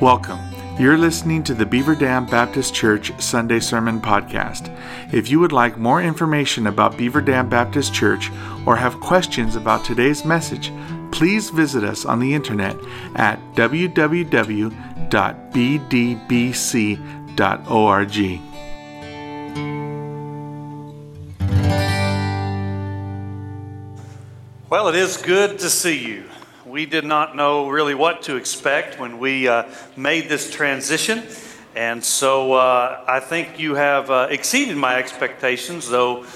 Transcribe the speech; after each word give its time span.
Welcome. 0.00 0.40
You're 0.78 0.98
listening 0.98 1.42
to 1.44 1.54
the 1.54 1.64
Beaver 1.64 1.94
Dam 1.94 2.26
Baptist 2.26 2.74
Church 2.74 3.18
Sunday 3.18 3.60
Sermon 3.60 3.98
Podcast. 3.98 4.70
If 5.10 5.30
you 5.30 5.40
would 5.40 5.52
like 5.52 5.78
more 5.78 6.02
information 6.02 6.66
about 6.66 6.98
Beaver 6.98 7.22
Dam 7.22 7.48
Baptist 7.48 7.94
Church 7.94 8.30
or 8.66 8.76
have 8.76 9.00
questions 9.00 9.56
about 9.56 9.86
today's 9.86 10.22
message, 10.22 10.70
please 11.12 11.48
visit 11.48 11.82
us 11.82 12.04
on 12.04 12.20
the 12.20 12.34
internet 12.34 12.76
at 13.14 13.40
www.bdbc.org. 13.54 14.70
Well, 24.68 24.88
it 24.88 24.96
is 24.96 25.16
good 25.16 25.58
to 25.60 25.70
see 25.70 26.06
you. 26.06 26.24
We 26.66 26.84
did 26.84 27.04
not 27.04 27.36
know 27.36 27.68
really 27.68 27.94
what 27.94 28.22
to 28.22 28.34
expect 28.34 28.98
when 28.98 29.20
we 29.20 29.46
uh, 29.46 29.70
made 29.96 30.28
this 30.28 30.50
transition. 30.50 31.22
And 31.76 32.04
so 32.04 32.54
uh, 32.54 33.04
I 33.06 33.20
think 33.20 33.60
you 33.60 33.76
have 33.76 34.10
uh, 34.10 34.26
exceeded 34.30 34.76
my 34.76 34.96
expectations, 34.96 35.88
though 35.88 36.26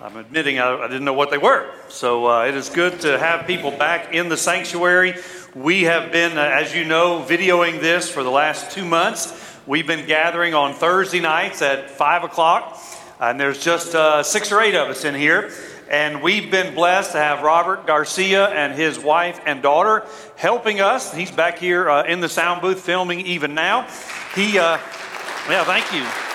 I'm 0.00 0.16
admitting 0.16 0.60
I, 0.60 0.76
I 0.76 0.86
didn't 0.86 1.04
know 1.04 1.12
what 1.12 1.32
they 1.32 1.38
were. 1.38 1.68
So 1.88 2.26
uh, 2.26 2.44
it 2.44 2.54
is 2.54 2.68
good 2.68 3.00
to 3.00 3.18
have 3.18 3.48
people 3.48 3.72
back 3.72 4.14
in 4.14 4.28
the 4.28 4.36
sanctuary. 4.36 5.16
We 5.56 5.82
have 5.82 6.12
been, 6.12 6.38
uh, 6.38 6.42
as 6.42 6.72
you 6.72 6.84
know, 6.84 7.26
videoing 7.28 7.80
this 7.80 8.08
for 8.08 8.22
the 8.22 8.30
last 8.30 8.70
two 8.70 8.84
months. 8.84 9.58
We've 9.66 9.88
been 9.88 10.06
gathering 10.06 10.54
on 10.54 10.74
Thursday 10.74 11.18
nights 11.18 11.62
at 11.62 11.90
5 11.90 12.22
o'clock, 12.22 12.80
and 13.18 13.40
there's 13.40 13.58
just 13.58 13.96
uh, 13.96 14.22
six 14.22 14.52
or 14.52 14.60
eight 14.60 14.76
of 14.76 14.88
us 14.88 15.04
in 15.04 15.16
here. 15.16 15.50
And 15.94 16.22
we've 16.22 16.50
been 16.50 16.74
blessed 16.74 17.12
to 17.12 17.18
have 17.18 17.42
Robert 17.42 17.86
Garcia 17.86 18.48
and 18.48 18.74
his 18.74 18.98
wife 18.98 19.40
and 19.46 19.62
daughter 19.62 20.04
helping 20.34 20.80
us. 20.80 21.14
He's 21.14 21.30
back 21.30 21.56
here 21.56 21.88
uh, 21.88 22.02
in 22.02 22.18
the 22.18 22.28
sound 22.28 22.62
booth 22.62 22.80
filming 22.80 23.20
even 23.20 23.54
now. 23.54 23.86
He, 24.34 24.58
uh, 24.58 24.78
yeah, 25.48 25.62
thank 25.62 25.92
you. 25.92 26.33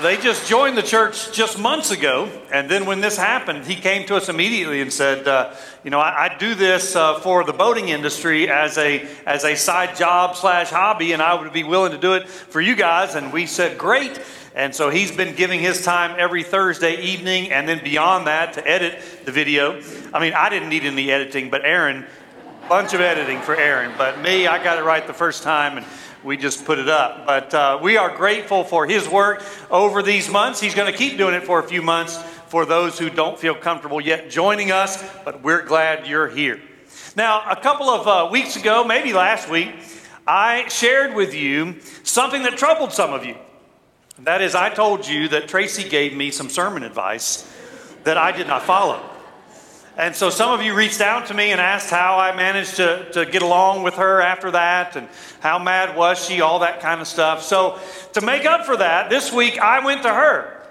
They 0.00 0.16
just 0.16 0.48
joined 0.48 0.78
the 0.78 0.82
church 0.82 1.30
just 1.30 1.58
months 1.58 1.90
ago, 1.90 2.30
and 2.50 2.70
then 2.70 2.86
when 2.86 3.02
this 3.02 3.18
happened, 3.18 3.66
he 3.66 3.76
came 3.76 4.06
to 4.06 4.16
us 4.16 4.30
immediately 4.30 4.80
and 4.80 4.90
said, 4.90 5.28
uh, 5.28 5.54
"You 5.84 5.90
know, 5.90 6.00
I, 6.00 6.24
I 6.24 6.36
do 6.38 6.54
this 6.54 6.96
uh, 6.96 7.20
for 7.20 7.44
the 7.44 7.52
boating 7.52 7.90
industry 7.90 8.48
as 8.48 8.78
a 8.78 9.06
as 9.26 9.44
a 9.44 9.54
side 9.54 9.96
job 9.96 10.36
slash 10.36 10.70
hobby, 10.70 11.12
and 11.12 11.20
I 11.20 11.34
would 11.34 11.52
be 11.52 11.64
willing 11.64 11.92
to 11.92 11.98
do 11.98 12.14
it 12.14 12.28
for 12.28 12.62
you 12.62 12.74
guys." 12.74 13.14
And 13.14 13.30
we 13.30 13.44
said, 13.44 13.76
"Great." 13.76 14.18
And 14.54 14.74
so 14.74 14.88
he's 14.88 15.12
been 15.12 15.34
giving 15.36 15.60
his 15.60 15.84
time 15.84 16.16
every 16.18 16.42
Thursday 16.44 17.02
evening 17.02 17.52
and 17.52 17.68
then 17.68 17.84
beyond 17.84 18.26
that 18.26 18.54
to 18.54 18.66
edit 18.66 19.00
the 19.24 19.32
video. 19.32 19.80
I 20.14 20.20
mean, 20.20 20.32
I 20.32 20.48
didn't 20.48 20.70
need 20.70 20.84
any 20.84 21.10
editing, 21.10 21.50
but 21.50 21.64
Aaron, 21.64 22.06
bunch 22.68 22.94
of 22.94 23.00
editing 23.00 23.40
for 23.42 23.54
Aaron. 23.54 23.92
But 23.98 24.20
me, 24.20 24.46
I 24.46 24.62
got 24.62 24.78
it 24.78 24.84
right 24.84 25.06
the 25.06 25.14
first 25.14 25.42
time 25.42 25.76
and 25.76 25.86
we 26.24 26.36
just 26.36 26.64
put 26.64 26.78
it 26.78 26.88
up. 26.88 27.26
But 27.26 27.54
uh, 27.54 27.78
we 27.82 27.96
are 27.96 28.14
grateful 28.16 28.64
for 28.64 28.86
his 28.86 29.08
work 29.08 29.42
over 29.70 30.02
these 30.02 30.30
months. 30.30 30.60
He's 30.60 30.74
going 30.74 30.90
to 30.90 30.96
keep 30.96 31.18
doing 31.18 31.34
it 31.34 31.44
for 31.44 31.60
a 31.60 31.62
few 31.62 31.82
months 31.82 32.16
for 32.48 32.66
those 32.66 32.98
who 32.98 33.10
don't 33.10 33.38
feel 33.38 33.54
comfortable 33.54 34.00
yet 34.00 34.28
joining 34.28 34.72
us, 34.72 35.02
but 35.24 35.42
we're 35.42 35.62
glad 35.62 36.06
you're 36.06 36.28
here. 36.28 36.60
Now, 37.16 37.48
a 37.48 37.56
couple 37.56 37.88
of 37.88 38.06
uh, 38.06 38.30
weeks 38.30 38.56
ago, 38.56 38.84
maybe 38.84 39.12
last 39.12 39.48
week, 39.48 39.74
I 40.26 40.68
shared 40.68 41.14
with 41.14 41.34
you 41.34 41.76
something 42.02 42.42
that 42.42 42.56
troubled 42.56 42.92
some 42.92 43.12
of 43.12 43.24
you. 43.24 43.36
That 44.20 44.42
is, 44.42 44.54
I 44.54 44.68
told 44.68 45.06
you 45.06 45.28
that 45.28 45.48
Tracy 45.48 45.88
gave 45.88 46.14
me 46.14 46.30
some 46.30 46.48
sermon 46.48 46.82
advice 46.82 47.50
that 48.04 48.16
I 48.18 48.32
did 48.32 48.46
not 48.46 48.62
follow. 48.62 49.09
And 49.96 50.14
so 50.14 50.30
some 50.30 50.52
of 50.52 50.64
you 50.64 50.74
reached 50.74 51.00
out 51.00 51.26
to 51.26 51.34
me 51.34 51.50
and 51.50 51.60
asked 51.60 51.90
how 51.90 52.18
I 52.18 52.34
managed 52.34 52.76
to, 52.76 53.10
to 53.12 53.26
get 53.26 53.42
along 53.42 53.82
with 53.82 53.94
her 53.94 54.20
after 54.20 54.50
that 54.52 54.96
and 54.96 55.08
how 55.40 55.58
mad 55.58 55.96
was 55.96 56.24
she, 56.24 56.40
all 56.40 56.60
that 56.60 56.80
kind 56.80 57.00
of 57.00 57.06
stuff. 57.06 57.42
So 57.42 57.78
to 58.14 58.20
make 58.20 58.44
up 58.44 58.64
for 58.64 58.76
that, 58.76 59.10
this 59.10 59.32
week 59.32 59.58
I 59.58 59.84
went 59.84 60.02
to 60.02 60.10
her 60.10 60.66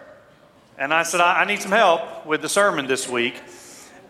and 0.78 0.94
I 0.94 1.04
said, 1.04 1.22
I, 1.22 1.42
I 1.42 1.46
need 1.46 1.62
some 1.62 1.72
help 1.72 2.26
with 2.26 2.42
the 2.42 2.50
sermon 2.50 2.88
this 2.88 3.08
week. 3.08 3.36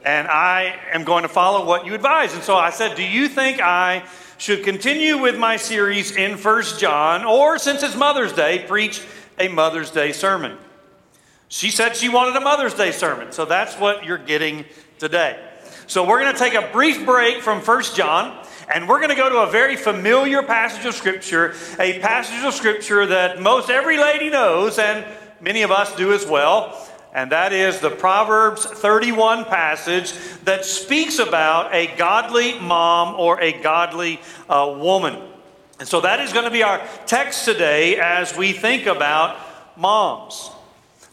And 0.06 0.28
I 0.28 0.80
am 0.94 1.03
going 1.03 1.24
to 1.24 1.30
follow 1.30 1.66
what 1.66 1.86
you 1.86 1.94
advise. 1.94 2.34
And 2.34 2.44
so 2.44 2.56
I 2.56 2.70
said, 2.70 2.96
Do 2.96 3.03
you 3.03 3.28
think 3.28 3.59
I 3.59 4.06
should 4.40 4.64
continue 4.64 5.18
with 5.18 5.38
my 5.38 5.58
series 5.58 6.16
in 6.16 6.38
First 6.38 6.80
John, 6.80 7.26
or 7.26 7.59
since 7.59 7.84
it's 7.84 7.96
Mother's 7.96 8.31
Day, 8.31 8.64
preach 8.66 9.03
a 9.38 9.50
Mother's 9.50 9.91
Day 9.91 10.14
sermon. 10.14 10.58
She 11.50 11.72
said 11.72 11.97
she 11.97 12.08
wanted 12.08 12.38
a 12.38 12.40
Mother's 12.40 12.74
Day 12.74 12.91
sermon, 12.91 13.34
so 13.34 13.44
that's 13.44 13.76
what 13.76 14.06
you're 14.06 14.18
getting 14.18 14.64
today. 15.00 15.40
So 15.88 16.06
we're 16.06 16.20
going 16.20 16.34
to 16.34 16.40
take 16.40 16.54
a 16.54 16.70
brief 16.72 17.06
break 17.06 17.42
from 17.42 17.62
First 17.62 17.96
John, 17.96 18.46
and 18.72 18.88
we're 18.88 19.00
going 19.00 19.10
to 19.10 19.16
go 19.16 19.30
to 19.30 19.40
a 19.40 19.50
very 19.50 19.78
familiar 19.78 20.44
passage 20.44 20.86
of 20.86 20.94
Scripture, 20.94 21.56
a 21.80 22.00
passage 22.00 22.44
of 22.44 22.54
Scripture 22.54 23.06
that 23.06 23.42
most 23.42 23.70
every 23.70 23.98
lady 23.98 24.30
knows, 24.30 24.78
and 24.78 25.06
many 25.40 25.62
of 25.62 25.72
us 25.72 25.96
do 25.96 26.14
as 26.14 26.26
well. 26.28 26.86
And 27.14 27.32
that 27.32 27.54
is 27.54 27.80
the 27.80 27.90
Proverbs 27.90 28.66
31 28.66 29.46
passage 29.46 30.14
that 30.44 30.66
speaks 30.66 31.18
about 31.18 31.74
a 31.74 31.88
godly 31.96 32.59
mom 32.59 33.16
or 33.16 33.42
a 33.42 33.54
godly 33.64 34.20
uh, 34.48 34.76
woman. 34.78 35.18
And 35.80 35.88
so 35.88 36.02
that 36.02 36.20
is 36.20 36.34
going 36.34 36.46
to 36.46 36.52
be 36.52 36.62
our 36.62 36.86
text 37.08 37.46
today 37.46 38.00
as 38.00 38.36
we 38.36 38.52
think 38.52 38.86
about 38.86 39.38
moms. 39.78 40.52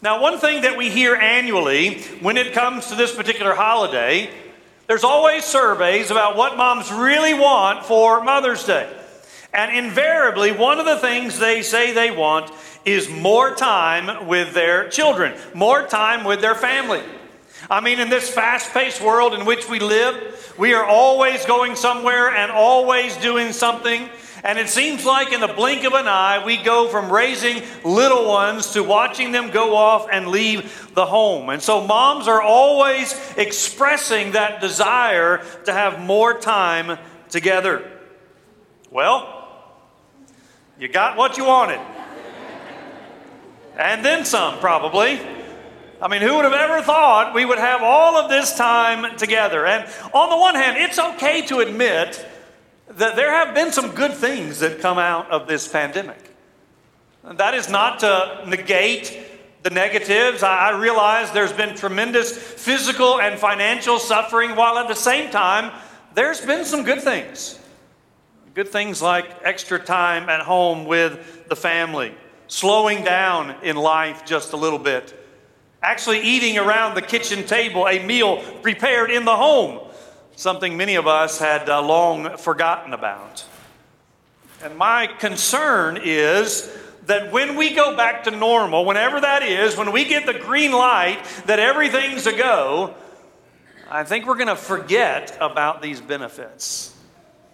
Now, 0.07 0.21
one 0.21 0.39
thing 0.39 0.61
that 0.61 0.77
we 0.77 0.89
hear 0.89 1.15
annually 1.15 1.99
when 2.21 2.37
it 2.37 2.53
comes 2.53 2.87
to 2.87 2.95
this 2.95 3.13
particular 3.13 3.53
holiday, 3.53 4.29
there's 4.87 5.03
always 5.03 5.43
surveys 5.43 6.11
about 6.11 6.37
what 6.37 6.55
moms 6.55 6.89
really 6.93 7.33
want 7.33 7.85
for 7.85 8.23
Mother's 8.23 8.63
Day. 8.63 8.89
And 9.53 9.75
invariably, 9.75 10.53
one 10.53 10.79
of 10.79 10.85
the 10.85 10.95
things 10.95 11.39
they 11.39 11.61
say 11.61 11.91
they 11.91 12.09
want 12.09 12.53
is 12.85 13.09
more 13.09 13.53
time 13.53 14.27
with 14.27 14.53
their 14.53 14.87
children, 14.87 15.37
more 15.53 15.85
time 15.85 16.23
with 16.23 16.39
their 16.39 16.55
family. 16.55 17.03
I 17.69 17.81
mean, 17.81 17.99
in 17.99 18.07
this 18.07 18.29
fast 18.29 18.71
paced 18.71 19.01
world 19.01 19.33
in 19.33 19.43
which 19.43 19.67
we 19.67 19.79
live, 19.79 20.53
we 20.57 20.73
are 20.73 20.85
always 20.85 21.45
going 21.45 21.75
somewhere 21.75 22.33
and 22.33 22.49
always 22.49 23.17
doing 23.17 23.51
something. 23.51 24.07
And 24.43 24.59
it 24.59 24.69
seems 24.69 25.03
like 25.03 25.33
in 25.33 25.41
the 25.41 25.47
blink 25.47 25.83
of 25.83 25.93
an 25.93 26.07
eye, 26.07 26.43
we 26.45 26.57
go 26.57 26.87
from 26.87 27.11
raising 27.11 27.63
little 27.83 28.27
ones 28.27 28.73
to 28.73 28.83
watching 28.83 29.31
them 29.31 29.51
go 29.51 29.75
off 29.75 30.07
and 30.11 30.27
leave 30.27 30.91
the 30.93 31.05
home. 31.05 31.49
And 31.49 31.61
so 31.61 31.85
moms 31.85 32.27
are 32.27 32.41
always 32.41 33.13
expressing 33.35 34.33
that 34.33 34.61
desire 34.61 35.43
to 35.65 35.73
have 35.73 35.99
more 35.99 36.37
time 36.37 36.99
together. 37.29 37.91
Well, 38.91 39.33
you 40.79 40.87
got 40.87 41.17
what 41.17 41.37
you 41.37 41.45
wanted. 41.45 41.79
And 43.77 44.03
then 44.03 44.25
some, 44.25 44.59
probably. 44.59 45.19
I 46.01 46.07
mean, 46.07 46.21
who 46.21 46.35
would 46.35 46.45
have 46.45 46.53
ever 46.53 46.83
thought 46.83 47.33
we 47.33 47.45
would 47.45 47.57
have 47.57 47.81
all 47.81 48.17
of 48.17 48.29
this 48.29 48.55
time 48.55 49.17
together? 49.17 49.65
And 49.65 49.89
on 50.13 50.29
the 50.29 50.37
one 50.37 50.55
hand, 50.55 50.77
it's 50.77 50.99
okay 50.99 51.41
to 51.47 51.59
admit 51.59 52.23
that 52.89 53.15
there 53.15 53.31
have 53.31 53.53
been 53.53 53.71
some 53.71 53.91
good 53.91 54.13
things 54.13 54.59
that 54.59 54.79
come 54.79 54.97
out 54.97 55.29
of 55.29 55.47
this 55.47 55.67
pandemic. 55.67 56.33
That 57.23 57.53
is 57.53 57.69
not 57.69 57.99
to 57.99 58.43
negate 58.47 59.17
the 59.63 59.69
negatives. 59.69 60.43
I 60.43 60.71
realize 60.71 61.31
there's 61.31 61.51
been 61.51 61.75
tremendous 61.75 62.35
physical 62.35 63.19
and 63.19 63.37
financial 63.37 63.99
suffering, 63.99 64.55
while 64.55 64.77
at 64.77 64.87
the 64.87 64.95
same 64.95 65.29
time, 65.29 65.73
there's 66.13 66.39
been 66.39 66.63
some 66.63 66.83
good 66.83 67.01
things. 67.01 67.59
Good 68.53 68.69
things 68.69 69.01
like 69.01 69.25
extra 69.43 69.77
time 69.77 70.29
at 70.29 70.41
home 70.41 70.85
with 70.85 71.47
the 71.49 71.55
family, 71.55 72.15
slowing 72.47 73.03
down 73.03 73.55
in 73.61 73.75
life 73.75 74.25
just 74.25 74.53
a 74.53 74.57
little 74.57 74.79
bit, 74.79 75.13
actually 75.83 76.21
eating 76.21 76.57
around 76.57 76.95
the 76.95 77.01
kitchen 77.01 77.45
table 77.45 77.87
a 77.87 78.03
meal 78.03 78.41
prepared 78.61 79.11
in 79.11 79.25
the 79.25 79.35
home 79.35 79.86
something 80.37 80.77
many 80.77 80.95
of 80.95 81.07
us 81.07 81.39
had 81.39 81.67
uh, 81.67 81.81
long 81.81 82.37
forgotten 82.37 82.93
about. 82.93 83.43
And 84.63 84.77
my 84.77 85.07
concern 85.07 85.99
is 86.01 86.71
that 87.07 87.31
when 87.31 87.55
we 87.55 87.73
go 87.73 87.97
back 87.97 88.25
to 88.25 88.31
normal, 88.31 88.85
whenever 88.85 89.19
that 89.19 89.41
is, 89.41 89.75
when 89.75 89.91
we 89.91 90.05
get 90.05 90.25
the 90.27 90.33
green 90.33 90.71
light 90.71 91.19
that 91.47 91.59
everything's 91.59 92.27
a 92.27 92.37
go, 92.37 92.93
I 93.89 94.03
think 94.03 94.27
we're 94.27 94.35
going 94.35 94.47
to 94.47 94.55
forget 94.55 95.35
about 95.41 95.81
these 95.81 96.01
benefits 96.01 96.93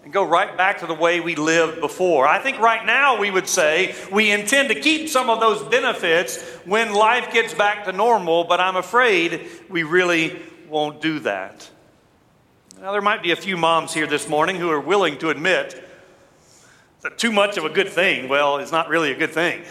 and 0.03 0.11
go 0.11 0.25
right 0.25 0.57
back 0.57 0.79
to 0.79 0.85
the 0.85 0.93
way 0.93 1.21
we 1.21 1.35
lived 1.35 1.79
before. 1.79 2.27
I 2.27 2.39
think 2.39 2.59
right 2.59 2.85
now 2.85 3.17
we 3.17 3.31
would 3.31 3.47
say 3.47 3.95
we 4.11 4.29
intend 4.29 4.69
to 4.69 4.75
keep 4.75 5.07
some 5.07 5.29
of 5.29 5.39
those 5.39 5.63
benefits 5.63 6.41
when 6.65 6.93
life 6.93 7.31
gets 7.31 7.53
back 7.53 7.85
to 7.85 7.93
normal, 7.93 8.43
but 8.43 8.59
I'm 8.59 8.75
afraid 8.75 9.47
we 9.69 9.83
really 9.83 10.41
won't 10.67 11.01
do 11.01 11.19
that. 11.19 11.69
Now, 12.83 12.91
there 12.91 13.01
might 13.01 13.23
be 13.23 13.31
a 13.31 13.37
few 13.37 13.55
moms 13.55 13.93
here 13.93 14.07
this 14.07 14.27
morning 14.27 14.57
who 14.57 14.69
are 14.69 14.77
willing 14.77 15.17
to 15.19 15.29
admit 15.29 15.81
that 16.99 17.17
too 17.17 17.31
much 17.31 17.55
of 17.55 17.63
a 17.63 17.69
good 17.69 17.87
thing, 17.87 18.27
well, 18.27 18.57
is 18.57 18.73
not 18.73 18.89
really 18.89 19.13
a 19.13 19.15
good 19.15 19.29
thing. 19.29 19.61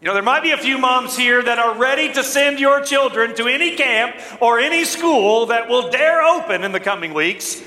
You 0.00 0.08
know, 0.08 0.14
there 0.14 0.22
might 0.22 0.42
be 0.42 0.52
a 0.52 0.56
few 0.56 0.78
moms 0.78 1.14
here 1.14 1.42
that 1.42 1.58
are 1.58 1.76
ready 1.76 2.10
to 2.14 2.24
send 2.24 2.58
your 2.58 2.80
children 2.80 3.34
to 3.34 3.48
any 3.48 3.76
camp 3.76 4.16
or 4.40 4.58
any 4.58 4.86
school 4.86 5.44
that 5.48 5.68
will 5.68 5.90
dare 5.90 6.22
open 6.22 6.64
in 6.64 6.72
the 6.72 6.80
coming 6.80 7.12
weeks, 7.12 7.62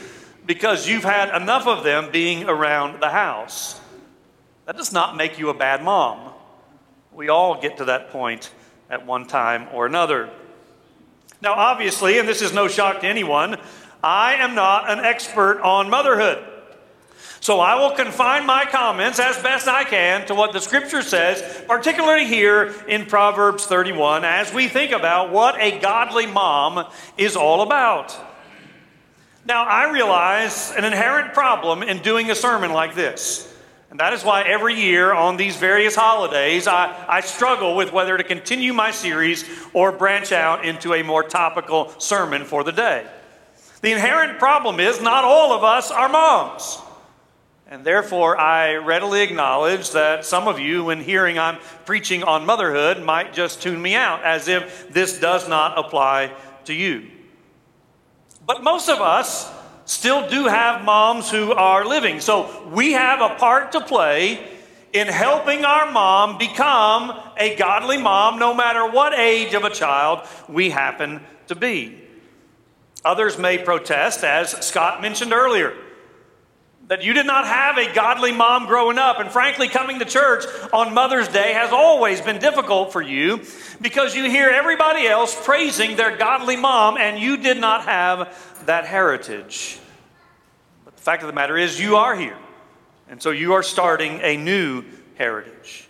because 0.48 0.90
you've 0.90 1.04
had 1.04 1.40
enough 1.40 1.68
of 1.68 1.84
them 1.84 2.10
being 2.12 2.46
around 2.46 3.00
the 3.00 3.10
house. 3.10 3.80
That 4.66 4.78
does 4.78 4.92
not 4.92 5.16
make 5.16 5.38
you 5.38 5.50
a 5.50 5.54
bad 5.54 5.84
mom. 5.84 6.34
We 7.14 7.30
all 7.30 7.62
get 7.62 7.78
to 7.78 7.86
that 7.86 8.10
point 8.10 8.50
at 8.90 9.06
one 9.06 9.28
time 9.28 9.68
or 9.72 9.86
another. 9.86 10.32
Now, 11.40 11.54
obviously, 11.54 12.18
and 12.18 12.28
this 12.28 12.42
is 12.42 12.52
no 12.52 12.68
shock 12.68 13.02
to 13.02 13.08
anyone, 13.08 13.58
I 14.04 14.36
am 14.36 14.56
not 14.56 14.90
an 14.90 15.00
expert 15.00 15.62
on 15.62 15.90
motherhood. 15.90 16.44
So 17.40 17.60
I 17.60 17.76
will 17.76 17.96
confine 17.96 18.46
my 18.46 18.66
comments 18.66 19.20
as 19.20 19.42
best 19.42 19.68
I 19.68 19.84
can 19.84 20.26
to 20.28 20.36
what 20.36 20.54
the 20.54 20.60
scripture 20.60 21.02
says, 21.02 21.64
particularly 21.68 22.26
here 22.26 22.74
in 22.88 23.06
Proverbs 23.06 23.66
31, 23.66 24.26
as 24.26 24.54
we 24.54 24.68
think 24.68 24.92
about 24.92 25.32
what 25.32 25.60
a 25.60 25.80
godly 25.80 26.26
mom 26.26 26.92
is 27.18 27.36
all 27.36 27.62
about. 27.62 28.16
Now, 29.46 29.64
I 29.64 29.92
realize 29.92 30.74
an 30.76 30.84
inherent 30.84 31.34
problem 31.34 31.84
in 31.84 32.00
doing 32.00 32.30
a 32.30 32.36
sermon 32.36 32.74
like 32.74 32.96
this. 32.96 33.54
And 33.90 34.00
that 34.02 34.12
is 34.12 34.24
why 34.24 34.44
every 34.44 34.76
year 34.76 35.14
on 35.14 35.38
these 35.38 35.56
various 35.56 35.96
holidays, 35.96 36.68
I, 36.68 37.06
I 37.08 37.22
struggle 37.22 37.76
with 37.76 37.94
whether 37.94 38.18
to 38.18 38.24
continue 38.24 38.74
my 38.74 38.92
series 38.92 39.46
or 39.72 39.94
branch 39.94 40.34
out 40.34 40.66
into 40.66 40.94
a 40.94 41.04
more 41.04 41.24
topical 41.24 41.98
sermon 41.98 42.44
for 42.44 42.66
the 42.66 42.74
day. 42.74 43.08
The 43.82 43.92
inherent 43.92 44.40
problem 44.40 44.80
is 44.80 45.02
not 45.02 45.24
all 45.24 45.54
of 45.54 45.64
us 45.64 45.92
are 45.92 46.10
moms. 46.10 46.80
And 47.70 47.84
therefore, 47.84 48.38
I 48.40 48.76
readily 48.76 49.22
acknowledge 49.22 49.92
that 49.92 50.24
some 50.24 50.48
of 50.48 50.58
you, 50.58 50.86
when 50.86 51.02
hearing 51.02 51.38
I'm 51.38 51.58
preaching 51.86 52.24
on 52.24 52.46
motherhood, 52.46 53.04
might 53.04 53.34
just 53.34 53.62
tune 53.62 53.82
me 53.82 53.94
out 53.94 54.24
as 54.24 54.48
if 54.48 54.88
this 54.90 55.20
does 55.20 55.50
not 55.50 55.78
apply 55.78 56.32
to 56.66 56.74
you. 56.74 57.08
But 58.46 58.64
most 58.64 58.88
of 58.88 59.02
us 59.02 59.52
still 59.84 60.30
do 60.30 60.46
have 60.46 60.86
moms 60.86 61.30
who 61.30 61.52
are 61.52 61.86
living. 61.86 62.22
So 62.22 62.70
we 62.70 62.94
have 62.94 63.20
a 63.20 63.36
part 63.36 63.74
to 63.74 63.82
play 63.82 64.40
in 64.94 65.08
helping 65.08 65.66
our 65.66 65.92
mom 65.92 66.38
become 66.38 67.20
a 67.38 67.56
godly 67.58 67.98
mom, 67.98 68.40
no 68.40 68.54
matter 68.54 68.90
what 68.90 69.14
age 69.14 69.54
of 69.54 69.66
a 69.66 69.70
child 69.70 70.26
we 70.48 70.70
happen 70.70 71.20
to 71.48 71.56
be. 71.56 72.07
Others 73.06 73.38
may 73.38 73.58
protest, 73.58 74.24
as 74.24 74.52
Scott 74.66 75.02
mentioned 75.02 75.34
earlier 75.34 75.74
that 76.88 77.04
you 77.04 77.14
did 77.14 77.26
not 77.26 77.46
have 77.46 77.78
a 77.78 77.94
godly 77.94 78.32
mom 78.32 78.66
growing 78.66 78.98
up. 78.98 79.20
And 79.20 79.30
frankly, 79.30 79.68
coming 79.68 80.00
to 80.00 80.06
church 80.06 80.46
on 80.72 80.94
Mother's 80.94 81.28
Day 81.28 81.54
has 81.54 81.72
always 81.72 82.22
been 82.22 82.40
difficult 82.40 82.94
for 82.94 83.02
you 83.02 83.42
because 83.82 84.16
you 84.16 84.30
hear 84.30 84.50
everybody 84.50 85.06
else 85.06 85.38
praising 85.46 85.98
their 85.98 86.16
godly 86.16 86.56
mom 86.56 86.98
and 86.98 87.20
you 87.20 87.38
did 87.38 87.58
not 87.58 87.84
have 87.84 88.64
that 88.66 88.86
heritage. 88.86 89.80
But 90.86 90.96
the 90.96 91.02
fact 91.02 91.24
of 91.24 91.28
the 91.28 91.34
matter 91.34 91.58
is, 91.58 91.80
you 91.80 91.98
are 91.98 92.16
here. 92.16 92.38
And 93.10 93.22
so 93.22 93.32
you 93.32 93.54
are 93.54 93.64
starting 93.64 94.20
a 94.22 94.38
new 94.38 94.84
heritage. 95.16 95.87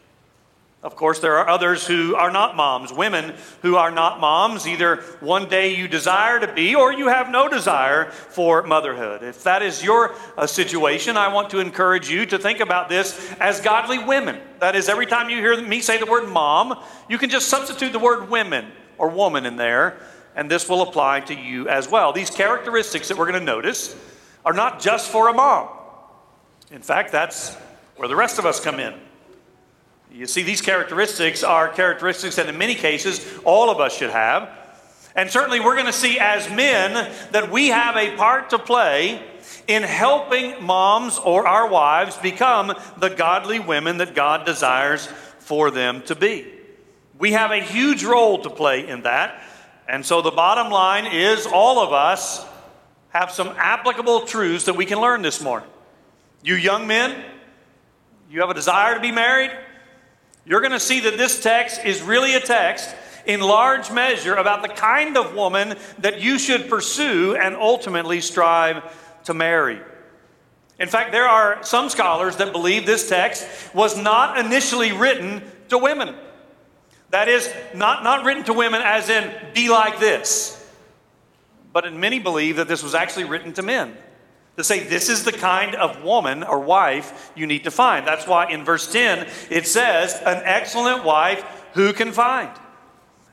Of 0.87 0.95
course, 0.95 1.19
there 1.19 1.37
are 1.39 1.49
others 1.49 1.85
who 1.85 2.15
are 2.15 2.31
not 2.31 2.55
moms, 2.55 2.93
women 2.93 3.33
who 3.61 3.75
are 3.75 3.91
not 3.91 4.21
moms. 4.21 4.65
Either 4.65 5.01
one 5.19 5.49
day 5.49 5.75
you 5.75 5.89
desire 5.89 6.39
to 6.39 6.53
be 6.53 6.75
or 6.75 6.93
you 6.93 7.09
have 7.09 7.29
no 7.29 7.49
desire 7.49 8.09
for 8.09 8.63
motherhood. 8.63 9.21
If 9.21 9.43
that 9.43 9.61
is 9.61 9.83
your 9.83 10.15
uh, 10.37 10.47
situation, 10.47 11.17
I 11.17 11.33
want 11.33 11.49
to 11.49 11.59
encourage 11.59 12.09
you 12.09 12.25
to 12.27 12.39
think 12.39 12.61
about 12.61 12.87
this 12.87 13.35
as 13.37 13.59
godly 13.59 13.99
women. 13.99 14.39
That 14.59 14.77
is, 14.77 14.87
every 14.87 15.05
time 15.05 15.29
you 15.29 15.39
hear 15.39 15.61
me 15.61 15.81
say 15.81 15.97
the 15.97 16.05
word 16.05 16.29
mom, 16.29 16.81
you 17.09 17.17
can 17.17 17.29
just 17.29 17.49
substitute 17.49 17.91
the 17.91 17.99
word 17.99 18.29
women 18.29 18.71
or 18.97 19.09
woman 19.09 19.45
in 19.45 19.57
there, 19.57 19.99
and 20.37 20.49
this 20.49 20.69
will 20.69 20.83
apply 20.83 21.19
to 21.19 21.35
you 21.35 21.67
as 21.67 21.91
well. 21.91 22.13
These 22.13 22.29
characteristics 22.29 23.09
that 23.09 23.17
we're 23.17 23.29
going 23.29 23.39
to 23.41 23.45
notice 23.45 23.93
are 24.45 24.53
not 24.53 24.79
just 24.79 25.11
for 25.11 25.27
a 25.27 25.33
mom. 25.33 25.67
In 26.71 26.81
fact, 26.81 27.11
that's 27.11 27.55
where 27.97 28.07
the 28.07 28.15
rest 28.15 28.39
of 28.39 28.45
us 28.45 28.61
come 28.61 28.79
in. 28.79 28.93
You 30.11 30.25
see, 30.25 30.43
these 30.43 30.61
characteristics 30.61 31.43
are 31.43 31.69
characteristics 31.69 32.37
that 32.37 32.47
in 32.47 32.57
many 32.57 32.75
cases 32.75 33.25
all 33.43 33.69
of 33.69 33.79
us 33.79 33.95
should 33.95 34.09
have. 34.09 34.49
And 35.15 35.29
certainly 35.29 35.59
we're 35.59 35.75
going 35.75 35.87
to 35.87 35.93
see 35.93 36.19
as 36.19 36.49
men 36.49 36.93
that 37.31 37.51
we 37.51 37.69
have 37.69 37.95
a 37.95 38.15
part 38.15 38.51
to 38.51 38.59
play 38.59 39.21
in 39.67 39.83
helping 39.83 40.63
moms 40.63 41.17
or 41.19 41.47
our 41.47 41.67
wives 41.67 42.15
become 42.17 42.73
the 42.97 43.09
godly 43.09 43.59
women 43.59 43.97
that 43.97 44.15
God 44.15 44.45
desires 44.45 45.07
for 45.39 45.71
them 45.71 46.01
to 46.03 46.15
be. 46.15 46.45
We 47.17 47.31
have 47.31 47.51
a 47.51 47.59
huge 47.59 48.03
role 48.03 48.43
to 48.43 48.49
play 48.49 48.87
in 48.87 49.03
that. 49.03 49.41
And 49.87 50.05
so 50.05 50.21
the 50.21 50.31
bottom 50.31 50.71
line 50.71 51.05
is 51.07 51.47
all 51.47 51.79
of 51.79 51.93
us 51.93 52.45
have 53.09 53.31
some 53.31 53.49
applicable 53.57 54.21
truths 54.21 54.65
that 54.65 54.75
we 54.75 54.85
can 54.85 54.99
learn 54.99 55.21
this 55.21 55.41
morning. 55.41 55.69
You 56.43 56.55
young 56.55 56.85
men, 56.85 57.23
you 58.29 58.41
have 58.41 58.49
a 58.49 58.53
desire 58.53 58.93
to 58.93 58.99
be 58.99 59.11
married? 59.11 59.51
You're 60.47 60.61
going 60.61 60.71
to 60.71 60.79
see 60.79 61.01
that 61.01 61.17
this 61.17 61.41
text 61.41 61.83
is 61.83 62.01
really 62.01 62.33
a 62.33 62.39
text 62.39 62.95
in 63.25 63.41
large 63.41 63.91
measure 63.91 64.33
about 64.35 64.61
the 64.61 64.69
kind 64.69 65.17
of 65.17 65.35
woman 65.35 65.75
that 65.99 66.21
you 66.21 66.39
should 66.39 66.69
pursue 66.69 67.35
and 67.35 67.53
ultimately 67.55 68.21
strive 68.21 68.81
to 69.25 69.33
marry. 69.33 69.81
In 70.79 70.87
fact, 70.87 71.11
there 71.11 71.27
are 71.27 71.61
some 71.63 71.89
scholars 71.89 72.37
that 72.37 72.53
believe 72.53 72.85
this 72.85 73.09
text 73.09 73.45
was 73.73 74.01
not 74.01 74.37
initially 74.37 74.93
written 74.93 75.43
to 75.67 75.77
women. 75.77 76.15
That 77.09 77.27
is, 77.27 77.51
not, 77.75 78.03
not 78.03 78.23
written 78.25 78.45
to 78.45 78.53
women 78.53 78.81
as 78.81 79.09
in, 79.09 79.33
be 79.53 79.69
like 79.69 79.99
this. 79.99 80.53
But 81.73 81.91
many 81.93 82.19
believe 82.19 82.55
that 82.55 82.69
this 82.69 82.83
was 82.83 82.95
actually 82.95 83.25
written 83.25 83.51
to 83.53 83.63
men 83.63 83.97
to 84.57 84.63
say 84.63 84.83
this 84.83 85.07
is 85.07 85.23
the 85.23 85.31
kind 85.31 85.75
of 85.75 86.03
woman 86.03 86.43
or 86.43 86.59
wife 86.59 87.31
you 87.35 87.45
need 87.45 87.63
to 87.63 87.71
find. 87.71 88.05
That's 88.05 88.27
why 88.27 88.49
in 88.51 88.65
verse 88.65 88.91
10 88.91 89.27
it 89.49 89.67
says, 89.67 90.13
An 90.25 90.41
excellent 90.43 91.03
wife 91.03 91.43
who 91.73 91.93
can 91.93 92.11
find. 92.11 92.49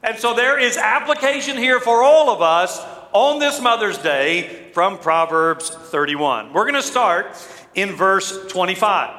And 0.02 0.18
so 0.18 0.34
there 0.34 0.58
is 0.58 0.76
application 0.76 1.56
here 1.56 1.80
for 1.80 2.02
all 2.02 2.28
of 2.28 2.42
us 2.42 2.78
on 3.12 3.38
this 3.38 3.58
Mother's 3.60 3.96
Day 3.96 4.68
from 4.74 4.98
Proverbs 4.98 5.70
31. 5.70 6.52
We're 6.52 6.64
going 6.64 6.74
to 6.74 6.82
start 6.82 7.34
in 7.74 7.92
verse 7.92 8.46
25. 8.48 9.18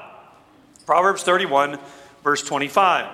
Proverbs 0.86 1.24
31, 1.24 1.80
verse 2.24 2.44
25. 2.44 3.10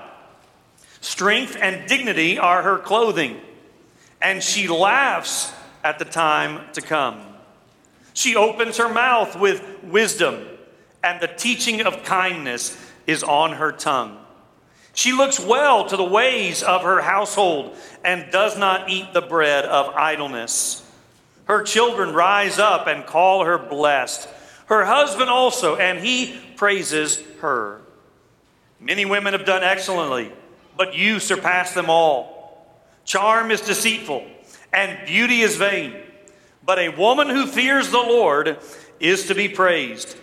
Strength 0.99 1.57
and 1.61 1.87
dignity 1.87 2.37
are 2.37 2.61
her 2.61 2.77
clothing, 2.77 3.39
and 4.21 4.43
she 4.43 4.67
laughs 4.67 5.53
at 5.81 5.97
the 5.97 6.05
time 6.05 6.61
to 6.73 6.81
come. 6.81 7.30
She 8.21 8.35
opens 8.35 8.77
her 8.77 8.87
mouth 8.87 9.35
with 9.35 9.65
wisdom, 9.83 10.45
and 11.03 11.19
the 11.19 11.27
teaching 11.27 11.81
of 11.81 12.03
kindness 12.03 12.77
is 13.07 13.23
on 13.23 13.53
her 13.53 13.71
tongue. 13.71 14.15
She 14.93 15.11
looks 15.11 15.39
well 15.39 15.87
to 15.87 15.97
the 15.97 16.03
ways 16.03 16.61
of 16.61 16.83
her 16.83 17.01
household 17.01 17.75
and 18.05 18.31
does 18.31 18.59
not 18.59 18.91
eat 18.91 19.11
the 19.11 19.23
bread 19.23 19.65
of 19.65 19.95
idleness. 19.95 20.87
Her 21.45 21.63
children 21.63 22.13
rise 22.13 22.59
up 22.59 22.85
and 22.85 23.07
call 23.07 23.43
her 23.43 23.57
blessed. 23.57 24.29
Her 24.67 24.85
husband 24.85 25.31
also, 25.31 25.77
and 25.77 25.97
he 25.97 26.39
praises 26.57 27.23
her. 27.39 27.81
Many 28.79 29.03
women 29.03 29.33
have 29.33 29.45
done 29.47 29.63
excellently, 29.63 30.31
but 30.77 30.93
you 30.93 31.19
surpass 31.19 31.73
them 31.73 31.89
all. 31.89 32.67
Charm 33.03 33.49
is 33.49 33.61
deceitful, 33.61 34.23
and 34.71 35.07
beauty 35.07 35.41
is 35.41 35.55
vain. 35.55 35.95
But 36.63 36.79
a 36.79 36.89
woman 36.89 37.29
who 37.29 37.47
fears 37.47 37.89
the 37.89 37.97
Lord 37.97 38.57
is 38.99 39.27
to 39.27 39.35
be 39.35 39.49
praised. 39.49 40.17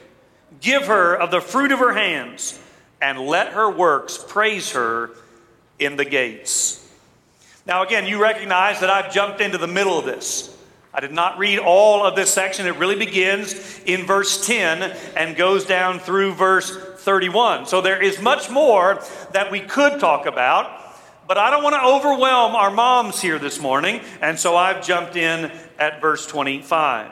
Give 0.60 0.86
her 0.86 1.14
of 1.14 1.30
the 1.30 1.40
fruit 1.40 1.72
of 1.72 1.78
her 1.78 1.92
hands, 1.92 2.58
and 3.00 3.18
let 3.18 3.52
her 3.52 3.70
works 3.70 4.18
praise 4.18 4.72
her 4.72 5.10
in 5.78 5.96
the 5.96 6.04
gates. 6.04 6.84
Now, 7.66 7.82
again, 7.82 8.06
you 8.06 8.20
recognize 8.20 8.80
that 8.80 8.90
I've 8.90 9.12
jumped 9.12 9.40
into 9.40 9.58
the 9.58 9.66
middle 9.66 9.98
of 9.98 10.04
this. 10.04 10.54
I 10.94 11.00
did 11.00 11.12
not 11.12 11.38
read 11.38 11.58
all 11.58 12.04
of 12.04 12.16
this 12.16 12.32
section. 12.32 12.66
It 12.66 12.76
really 12.76 12.96
begins 12.96 13.80
in 13.84 14.06
verse 14.06 14.46
10 14.46 14.82
and 15.16 15.36
goes 15.36 15.66
down 15.66 15.98
through 15.98 16.34
verse 16.34 16.76
31. 16.96 17.66
So 17.66 17.80
there 17.80 18.02
is 18.02 18.20
much 18.20 18.48
more 18.48 19.02
that 19.32 19.50
we 19.50 19.60
could 19.60 20.00
talk 20.00 20.26
about, 20.26 20.77
but 21.28 21.36
I 21.36 21.50
don't 21.50 21.62
want 21.62 21.74
to 21.74 21.84
overwhelm 21.84 22.56
our 22.56 22.70
moms 22.70 23.20
here 23.20 23.38
this 23.38 23.60
morning, 23.60 24.00
and 24.22 24.40
so 24.40 24.56
I've 24.56 24.84
jumped 24.84 25.14
in 25.14 25.52
at 25.78 26.00
verse 26.00 26.26
25. 26.26 27.10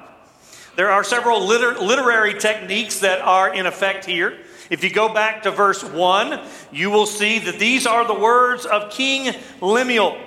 There 0.74 0.90
are 0.90 1.04
several 1.04 1.46
liter- 1.46 1.78
literary 1.78 2.32
techniques 2.32 3.00
that 3.00 3.20
are 3.20 3.54
in 3.54 3.66
effect 3.66 4.06
here. 4.06 4.38
If 4.70 4.82
you 4.82 4.90
go 4.90 5.12
back 5.12 5.42
to 5.42 5.50
verse 5.50 5.84
1, 5.84 6.40
you 6.72 6.90
will 6.90 7.04
see 7.04 7.40
that 7.40 7.58
these 7.58 7.86
are 7.86 8.06
the 8.06 8.18
words 8.18 8.64
of 8.64 8.90
King 8.90 9.34
Lemuel. 9.60 10.18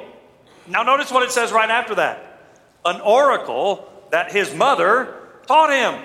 Now, 0.68 0.84
notice 0.84 1.12
what 1.12 1.24
it 1.24 1.32
says 1.32 1.52
right 1.52 1.70
after 1.70 1.96
that 1.96 2.26
an 2.86 3.02
oracle 3.02 3.92
that 4.12 4.32
his 4.32 4.54
mother 4.54 5.16
taught 5.48 5.72
him. 5.72 6.02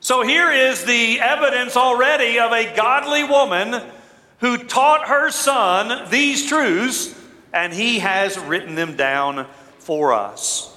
So, 0.00 0.22
here 0.22 0.50
is 0.52 0.84
the 0.84 1.18
evidence 1.20 1.78
already 1.78 2.38
of 2.38 2.52
a 2.52 2.76
godly 2.76 3.24
woman 3.24 3.82
who 4.44 4.58
taught 4.58 5.08
her 5.08 5.30
son 5.30 6.06
these 6.10 6.46
truths, 6.46 7.18
and 7.54 7.72
he 7.72 8.00
has 8.00 8.38
written 8.38 8.74
them 8.74 8.94
down 8.94 9.46
for 9.78 10.12
us. 10.12 10.70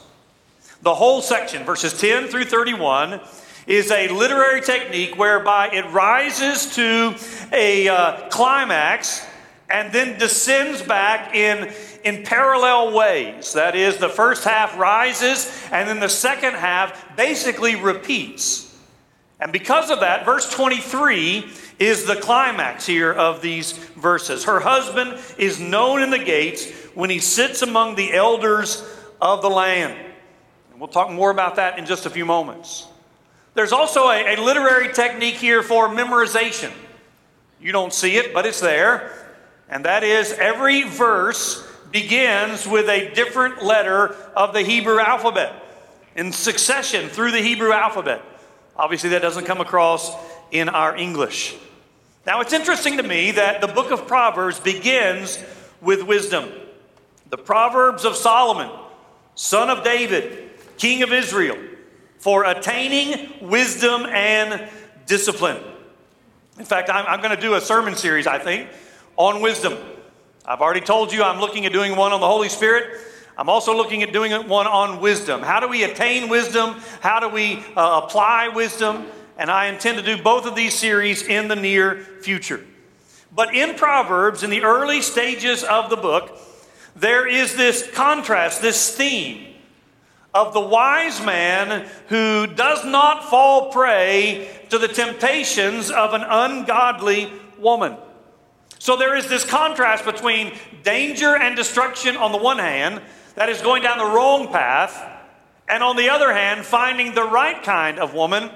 The 0.83 0.95
whole 0.95 1.21
section, 1.21 1.65
verses 1.65 1.99
10 1.99 2.29
through 2.29 2.45
31, 2.45 3.19
is 3.67 3.91
a 3.91 4.07
literary 4.07 4.61
technique 4.61 5.17
whereby 5.17 5.67
it 5.67 5.81
rises 5.91 6.75
to 6.77 7.13
a 7.51 7.89
uh, 7.89 8.29
climax 8.29 9.27
and 9.69 9.91
then 9.91 10.17
descends 10.17 10.81
back 10.81 11.35
in, 11.35 11.69
in 12.05 12.23
parallel 12.23 12.93
ways. 12.93 13.51
That 13.51 13.75
is, 13.75 13.97
the 13.97 14.07
first 14.07 14.45
half 14.45 14.79
rises, 14.79 15.61
and 15.73 15.89
then 15.89 15.99
the 15.99 16.07
second 16.07 16.53
half 16.53 17.17
basically 17.17 17.75
repeats. 17.75 18.63
And 19.41 19.51
because 19.51 19.91
of 19.91 19.99
that, 19.99 20.23
verse 20.23 20.49
23 20.49 21.51
is 21.79 22.05
the 22.05 22.15
climax 22.15 22.85
here 22.85 23.11
of 23.11 23.41
these 23.41 23.71
verses. 23.71 24.45
Her 24.45 24.59
husband 24.59 25.19
is 25.37 25.59
known 25.59 26.01
in 26.01 26.09
the 26.09 26.19
gates 26.19 26.69
when 26.95 27.09
he 27.09 27.19
sits 27.19 27.61
among 27.61 27.95
the 27.95 28.13
elders 28.13 28.83
of 29.21 29.41
the 29.41 29.49
land. 29.49 29.97
And 30.71 30.79
we'll 30.79 30.89
talk 30.89 31.11
more 31.11 31.31
about 31.31 31.55
that 31.57 31.77
in 31.77 31.85
just 31.85 32.05
a 32.05 32.09
few 32.09 32.25
moments. 32.25 32.87
There's 33.53 33.71
also 33.71 34.09
a, 34.09 34.35
a 34.35 34.41
literary 34.41 34.93
technique 34.93 35.35
here 35.35 35.63
for 35.63 35.87
memorization. 35.89 36.71
You 37.59 37.71
don't 37.71 37.93
see 37.93 38.17
it, 38.17 38.33
but 38.33 38.45
it's 38.45 38.59
there. 38.59 39.11
And 39.69 39.85
that 39.85 40.03
is 40.03 40.31
every 40.33 40.83
verse 40.83 41.67
begins 41.91 42.67
with 42.67 42.89
a 42.89 43.13
different 43.13 43.63
letter 43.63 44.15
of 44.35 44.53
the 44.53 44.61
Hebrew 44.61 44.99
alphabet 44.99 45.53
in 46.15 46.31
succession 46.31 47.09
through 47.09 47.31
the 47.31 47.41
Hebrew 47.41 47.71
alphabet. 47.71 48.21
Obviously, 48.75 49.09
that 49.11 49.21
doesn't 49.21 49.45
come 49.45 49.61
across 49.61 50.11
in 50.51 50.69
our 50.69 50.95
English. 50.95 51.55
Now, 52.25 52.41
it's 52.41 52.53
interesting 52.53 52.97
to 52.97 53.03
me 53.03 53.31
that 53.31 53.61
the 53.61 53.67
book 53.67 53.91
of 53.91 54.07
Proverbs 54.07 54.59
begins 54.59 55.41
with 55.81 56.03
wisdom. 56.03 56.51
The 57.29 57.37
Proverbs 57.37 58.05
of 58.05 58.15
Solomon, 58.15 58.69
son 59.35 59.69
of 59.69 59.83
David, 59.83 60.49
king 60.77 61.03
of 61.03 61.13
Israel, 61.13 61.57
for 62.19 62.43
attaining 62.45 63.33
wisdom 63.41 64.05
and 64.05 64.67
discipline. 65.05 65.57
In 66.59 66.65
fact, 66.65 66.89
I'm, 66.89 67.05
I'm 67.05 67.21
going 67.21 67.35
to 67.35 67.41
do 67.41 67.53
a 67.55 67.61
sermon 67.61 67.95
series, 67.95 68.27
I 68.27 68.39
think, 68.39 68.69
on 69.15 69.41
wisdom. 69.41 69.77
I've 70.45 70.61
already 70.61 70.81
told 70.81 71.13
you 71.13 71.23
I'm 71.23 71.39
looking 71.39 71.65
at 71.65 71.73
doing 71.73 71.95
one 71.95 72.13
on 72.13 72.19
the 72.19 72.27
Holy 72.27 72.49
Spirit. 72.49 72.99
I'm 73.37 73.49
also 73.49 73.75
looking 73.75 74.01
at 74.01 74.11
doing 74.11 74.31
one 74.47 74.65
on 74.65 74.99
wisdom. 74.99 75.41
How 75.41 75.59
do 75.59 75.67
we 75.67 75.83
attain 75.83 76.27
wisdom? 76.27 76.75
How 77.01 77.19
do 77.19 77.29
we 77.29 77.63
uh, 77.75 78.01
apply 78.03 78.49
wisdom? 78.49 79.05
And 79.37 79.51
I 79.51 79.67
intend 79.67 79.97
to 79.97 80.03
do 80.03 80.21
both 80.21 80.45
of 80.45 80.55
these 80.55 80.73
series 80.73 81.21
in 81.21 81.47
the 81.47 81.55
near 81.55 81.95
future. 82.21 82.65
But 83.31 83.53
in 83.53 83.75
Proverbs, 83.75 84.41
in 84.43 84.49
the 84.49 84.63
early 84.63 85.01
stages 85.01 85.63
of 85.63 85.89
the 85.89 85.97
book, 85.97 86.39
there 86.95 87.27
is 87.27 87.55
this 87.55 87.89
contrast, 87.91 88.61
this 88.61 88.95
theme 88.95 89.53
of 90.33 90.53
the 90.53 90.61
wise 90.61 91.23
man 91.23 91.87
who 92.07 92.47
does 92.47 92.83
not 92.83 93.29
fall 93.29 93.71
prey 93.71 94.49
to 94.69 94.77
the 94.77 94.87
temptations 94.87 95.91
of 95.91 96.13
an 96.13 96.23
ungodly 96.23 97.31
woman. 97.59 97.95
So 98.79 98.95
there 98.95 99.15
is 99.15 99.27
this 99.27 99.43
contrast 99.43 100.05
between 100.05 100.53
danger 100.83 101.35
and 101.35 101.55
destruction 101.55 102.17
on 102.17 102.31
the 102.31 102.37
one 102.37 102.59
hand 102.59 103.01
that 103.35 103.49
is 103.49 103.61
going 103.61 103.83
down 103.83 103.97
the 103.97 104.05
wrong 104.05 104.47
path, 104.47 105.03
and 105.67 105.83
on 105.83 105.95
the 105.95 106.09
other 106.09 106.33
hand, 106.33 106.65
finding 106.65 107.13
the 107.13 107.23
right 107.23 107.61
kind 107.61 107.99
of 107.99 108.13
woman 108.13 108.49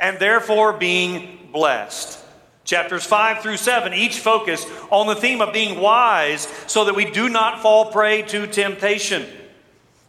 and 0.00 0.18
therefore 0.18 0.72
being 0.72 1.48
blessed. 1.52 2.18
Chapters 2.64 3.04
5 3.04 3.42
through 3.42 3.56
7 3.56 3.92
each 3.94 4.18
focus 4.18 4.64
on 4.90 5.06
the 5.06 5.14
theme 5.14 5.40
of 5.40 5.52
being 5.52 5.80
wise 5.80 6.48
so 6.66 6.84
that 6.84 6.94
we 6.94 7.10
do 7.10 7.28
not 7.28 7.60
fall 7.60 7.90
prey 7.90 8.22
to 8.22 8.46
temptation. 8.46 9.26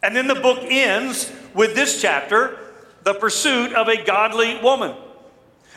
And 0.02 0.16
then 0.16 0.26
the 0.26 0.34
book 0.34 0.58
ends 0.62 1.32
with 1.54 1.74
this 1.74 2.00
chapter 2.00 2.58
the 3.04 3.14
pursuit 3.14 3.72
of 3.72 3.88
a 3.88 4.04
godly 4.04 4.60
woman. 4.62 4.94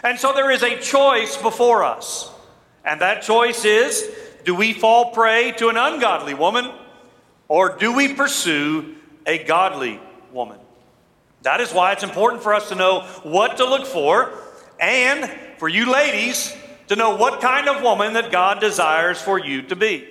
And 0.04 0.20
so 0.20 0.34
there 0.34 0.52
is 0.52 0.62
a 0.62 0.80
choice 0.80 1.38
before 1.38 1.84
us. 1.84 2.32
And 2.84 3.02
that 3.02 3.24
choice 3.24 3.66
is 3.66 4.08
do 4.44 4.54
we 4.54 4.74
fall 4.74 5.12
prey 5.12 5.54
to 5.54 5.70
an 5.70 5.78
ungodly 5.78 6.36
woman 6.36 6.72
or 7.48 7.78
do 7.78 7.96
we 7.96 8.14
pursue 8.14 8.96
a 9.26 9.44
godly 9.44 10.00
woman? 10.32 10.60
That 11.46 11.62
is 11.62 11.72
why 11.72 11.92
it's 11.92 12.02
important 12.02 12.42
for 12.42 12.56
us 12.56 12.70
to 12.70 12.76
know 12.76 13.02
what 13.22 13.58
to 13.58 13.70
look 13.70 13.86
for 13.86 14.34
and 14.80 15.32
for 15.60 15.70
you 15.70 15.92
ladies 15.92 16.56
to 16.88 16.96
know 16.96 17.18
what 17.18 17.40
kind 17.40 17.70
of 17.70 17.84
woman 17.84 18.14
that 18.14 18.32
God 18.32 18.60
desires 18.60 19.22
for 19.22 19.40
you 19.40 19.62
to 19.62 19.76
be. 19.76 20.08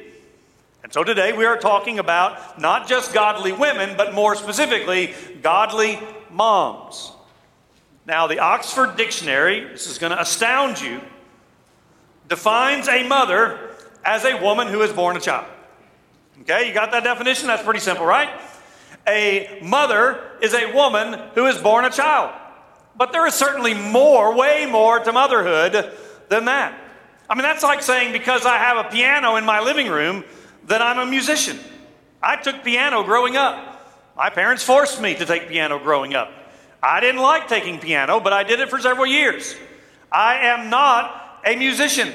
And 0.85 0.93
so 0.93 1.03
today 1.03 1.33
we 1.33 1.45
are 1.45 1.57
talking 1.57 1.99
about 1.99 2.61
not 2.61 2.87
just 2.87 3.13
godly 3.13 3.51
women, 3.51 3.97
but 3.97 4.15
more 4.15 4.37
specifically, 4.37 5.13
godly 5.43 5.99
moms. 6.31 7.11
Now, 8.07 8.29
the 8.29 8.39
Oxford 8.39 8.97
Dictionary, 8.97 9.65
this 9.65 9.89
is 9.89 9.99
going 9.99 10.13
to 10.13 10.21
astound 10.21 10.81
you, 10.81 11.01
defines 12.29 12.87
a 12.87 13.09
mother 13.09 13.59
as 14.05 14.25
a 14.25 14.41
woman 14.41 14.69
who 14.69 14.83
has 14.83 14.93
born 14.93 15.17
a 15.17 15.21
child. 15.21 15.51
Okay, 16.43 16.69
you 16.69 16.75
got 16.75 16.93
that 16.93 17.03
definition? 17.03 17.49
That's 17.49 17.65
pretty 17.65 17.81
simple, 17.81 18.07
right? 18.07 18.31
A 19.07 19.59
mother 19.63 20.21
is 20.41 20.55
a 20.55 20.73
woman 20.73 21.19
who 21.35 21.45
has 21.45 21.61
born 21.61 21.85
a 21.85 21.91
child. 21.91 22.35
But 22.97 23.13
there 23.13 23.27
is 23.27 23.35
certainly 23.35 23.75
more, 23.75 24.35
way 24.35 24.67
more 24.67 25.01
to 25.01 25.13
motherhood 25.13 25.93
than 26.29 26.45
that. 26.47 26.79
I 27.29 27.35
mean, 27.35 27.43
that's 27.43 27.63
like 27.63 27.83
saying 27.83 28.13
because 28.13 28.47
I 28.47 28.59
have 28.59 28.87
a 28.87 28.89
piano 28.89 29.37
in 29.37 29.45
my 29.45 29.61
living 29.61 29.89
room 29.89 30.25
that 30.67 30.81
I'm 30.81 30.99
a 30.99 31.11
musician. 31.11 31.59
I 32.23 32.37
took 32.37 32.65
piano 32.65 33.03
growing 33.03 33.37
up. 33.37 33.71
My 34.17 34.31
parents 34.31 34.63
forced 34.63 35.01
me 35.01 35.15
to 35.17 35.27
take 35.27 35.49
piano 35.49 35.79
growing 35.79 36.15
up. 36.15 36.33
I 36.83 37.01
didn't 37.01 37.21
like 37.21 37.49
taking 37.49 37.79
piano, 37.79 38.21
but 38.21 38.33
I 38.33 38.45
did 38.45 38.61
it 38.61 38.71
for 38.71 38.79
several 38.79 39.07
years. 39.07 39.55
I 40.13 40.37
am 40.47 40.71
not 40.71 41.41
a 41.45 41.57
musician, 41.57 42.13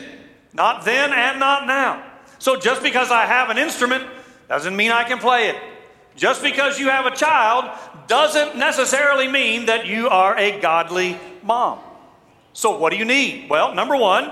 not 0.54 0.86
then 0.86 1.12
and 1.12 1.40
not 1.40 1.68
now. 1.68 2.04
So 2.40 2.56
just 2.56 2.82
because 2.82 3.12
I 3.12 3.26
have 3.26 3.50
an 3.50 3.58
instrument 3.58 4.08
doesn't 4.48 4.76
mean 4.76 4.92
I 4.92 5.04
can 5.04 5.18
play 5.18 5.50
it. 5.50 5.56
Just 6.20 6.44
because 6.44 6.78
you 6.78 6.90
have 6.90 7.06
a 7.06 7.16
child 7.16 7.72
doesn't 8.08 8.58
necessarily 8.58 9.30
mean 9.30 9.68
that 9.68 9.88
you 9.88 10.10
are 10.10 10.38
a 10.38 10.60
godly 10.60 11.18
mom. 11.44 11.80
So, 12.52 12.78
what 12.78 12.92
do 12.92 12.98
you 12.98 13.06
need? 13.06 13.50
Well, 13.50 13.74
number 13.74 13.96
one, 13.96 14.30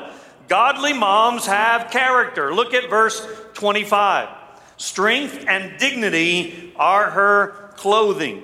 godly 0.49 0.91
moms 0.91 1.45
have 1.45 1.89
character. 1.89 2.53
Look 2.53 2.73
at 2.73 2.89
verse 2.89 3.25
25. 3.53 4.27
Strength 4.75 5.45
and 5.47 5.79
dignity 5.79 6.73
are 6.75 7.09
her 7.09 7.71
clothing. 7.77 8.43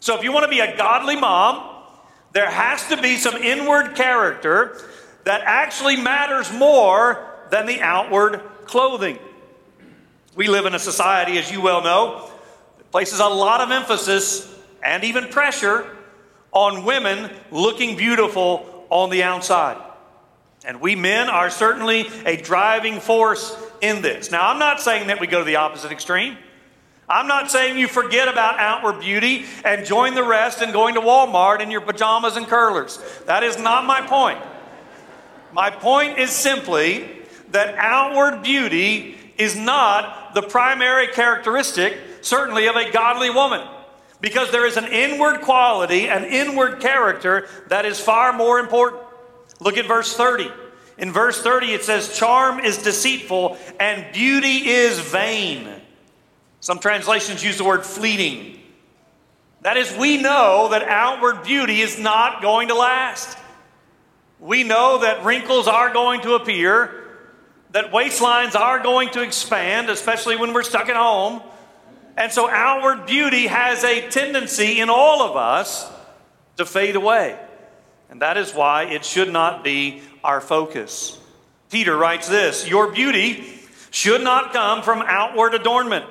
So, 0.00 0.18
if 0.18 0.24
you 0.24 0.32
want 0.32 0.42
to 0.42 0.50
be 0.50 0.58
a 0.58 0.76
godly 0.76 1.14
mom, 1.14 1.76
there 2.32 2.50
has 2.50 2.88
to 2.88 3.00
be 3.00 3.18
some 3.18 3.36
inward 3.36 3.94
character 3.94 4.80
that 5.22 5.42
actually 5.44 5.94
matters 5.94 6.52
more 6.52 7.24
than 7.50 7.66
the 7.66 7.80
outward 7.82 8.40
clothing. 8.64 9.20
We 10.34 10.48
live 10.48 10.66
in 10.66 10.74
a 10.74 10.80
society, 10.80 11.38
as 11.38 11.52
you 11.52 11.60
well 11.60 11.84
know, 11.84 12.32
places 12.94 13.18
a 13.18 13.26
lot 13.26 13.60
of 13.60 13.72
emphasis 13.72 14.48
and 14.80 15.02
even 15.02 15.24
pressure 15.26 15.84
on 16.52 16.84
women 16.84 17.28
looking 17.50 17.96
beautiful 17.96 18.86
on 18.88 19.10
the 19.10 19.24
outside. 19.24 19.76
And 20.64 20.80
we 20.80 20.94
men 20.94 21.28
are 21.28 21.50
certainly 21.50 22.06
a 22.24 22.36
driving 22.36 23.00
force 23.00 23.60
in 23.80 24.00
this. 24.00 24.30
Now, 24.30 24.48
I'm 24.48 24.60
not 24.60 24.80
saying 24.80 25.08
that 25.08 25.18
we 25.18 25.26
go 25.26 25.40
to 25.40 25.44
the 25.44 25.56
opposite 25.56 25.90
extreme. 25.90 26.38
I'm 27.08 27.26
not 27.26 27.50
saying 27.50 27.76
you 27.80 27.88
forget 27.88 28.28
about 28.28 28.60
outward 28.60 29.00
beauty 29.00 29.44
and 29.64 29.84
join 29.84 30.14
the 30.14 30.22
rest 30.22 30.62
in 30.62 30.70
going 30.70 30.94
to 30.94 31.00
Walmart 31.00 31.58
in 31.58 31.72
your 31.72 31.80
pajamas 31.80 32.36
and 32.36 32.46
curlers. 32.46 33.00
That 33.26 33.42
is 33.42 33.58
not 33.58 33.84
my 33.86 34.02
point. 34.02 34.38
My 35.52 35.70
point 35.70 36.20
is 36.20 36.30
simply 36.30 37.08
that 37.48 37.74
outward 37.76 38.44
beauty 38.44 39.16
is 39.36 39.56
not 39.56 40.32
the 40.34 40.42
primary 40.42 41.08
characteristic, 41.08 41.98
certainly, 42.24 42.66
of 42.66 42.76
a 42.76 42.90
godly 42.90 43.30
woman. 43.30 43.66
Because 44.20 44.50
there 44.50 44.66
is 44.66 44.76
an 44.76 44.86
inward 44.86 45.42
quality, 45.42 46.08
an 46.08 46.24
inward 46.24 46.80
character 46.80 47.46
that 47.68 47.84
is 47.84 48.00
far 48.00 48.32
more 48.32 48.58
important. 48.58 49.02
Look 49.60 49.76
at 49.76 49.86
verse 49.86 50.16
30. 50.16 50.50
In 50.96 51.12
verse 51.12 51.42
30, 51.42 51.74
it 51.74 51.84
says, 51.84 52.16
Charm 52.16 52.60
is 52.60 52.78
deceitful 52.78 53.58
and 53.78 54.12
beauty 54.12 54.68
is 54.68 54.98
vain. 54.98 55.68
Some 56.60 56.78
translations 56.78 57.44
use 57.44 57.58
the 57.58 57.64
word 57.64 57.84
fleeting. 57.84 58.60
That 59.62 59.76
is, 59.76 59.94
we 59.96 60.20
know 60.20 60.68
that 60.70 60.82
outward 60.82 61.42
beauty 61.42 61.80
is 61.80 61.98
not 61.98 62.40
going 62.40 62.68
to 62.68 62.74
last. 62.74 63.36
We 64.40 64.62
know 64.62 64.98
that 64.98 65.24
wrinkles 65.24 65.68
are 65.68 65.92
going 65.92 66.22
to 66.22 66.34
appear 66.34 67.04
that 67.74 67.90
waistlines 67.90 68.54
are 68.54 68.78
going 68.78 69.10
to 69.10 69.20
expand, 69.20 69.90
especially 69.90 70.36
when 70.36 70.52
we're 70.52 70.62
stuck 70.62 70.88
at 70.88 70.96
home. 70.96 71.42
And 72.16 72.30
so 72.32 72.48
outward 72.48 73.06
beauty 73.06 73.46
has 73.46 73.82
a 73.84 74.08
tendency 74.08 74.80
in 74.80 74.88
all 74.88 75.22
of 75.22 75.36
us 75.36 75.90
to 76.56 76.64
fade 76.64 76.96
away. 76.96 77.38
And 78.10 78.22
that 78.22 78.36
is 78.36 78.54
why 78.54 78.84
it 78.84 79.04
should 79.04 79.32
not 79.32 79.64
be 79.64 80.02
our 80.22 80.40
focus. 80.40 81.18
Peter 81.70 81.96
writes 81.96 82.28
this 82.28 82.68
Your 82.68 82.92
beauty 82.92 83.44
should 83.90 84.22
not 84.22 84.52
come 84.52 84.82
from 84.82 85.02
outward 85.02 85.54
adornment, 85.54 86.06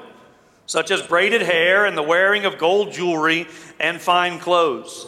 such 0.65 0.91
as 0.91 1.01
braided 1.01 1.41
hair 1.41 1.85
and 1.85 1.97
the 1.97 2.03
wearing 2.03 2.45
of 2.45 2.57
gold 2.57 2.91
jewelry 2.91 3.47
and 3.79 4.01
fine 4.01 4.39
clothes. 4.39 5.07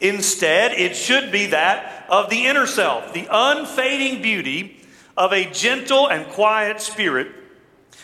Instead, 0.00 0.72
it 0.72 0.96
should 0.96 1.30
be 1.30 1.46
that 1.46 2.06
of 2.08 2.28
the 2.28 2.46
inner 2.46 2.66
self, 2.66 3.12
the 3.12 3.28
unfading 3.30 4.20
beauty 4.20 4.80
of 5.16 5.32
a 5.32 5.48
gentle 5.52 6.08
and 6.08 6.26
quiet 6.26 6.80
spirit, 6.80 7.28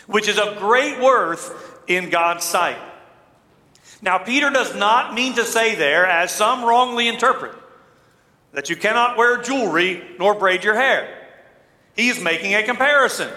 which 0.07 0.29
is 0.29 0.39
of 0.39 0.57
great 0.57 0.99
worth 1.01 1.68
in 1.89 2.09
God's 2.09 2.45
sight. 2.45 2.77
Now, 4.01 4.17
Peter 4.19 4.49
does 4.49 4.73
not 4.75 5.13
mean 5.13 5.33
to 5.33 5.43
say 5.43 5.75
there, 5.75 6.05
as 6.05 6.31
some 6.31 6.63
wrongly 6.63 7.09
interpret, 7.09 7.53
that 8.53 8.69
you 8.69 8.77
cannot 8.77 9.17
wear 9.17 9.41
jewelry 9.41 10.01
nor 10.17 10.35
braid 10.35 10.63
your 10.63 10.75
hair. 10.75 11.27
He's 11.95 12.21
making 12.21 12.55
a 12.55 12.63
comparison. 12.63 13.29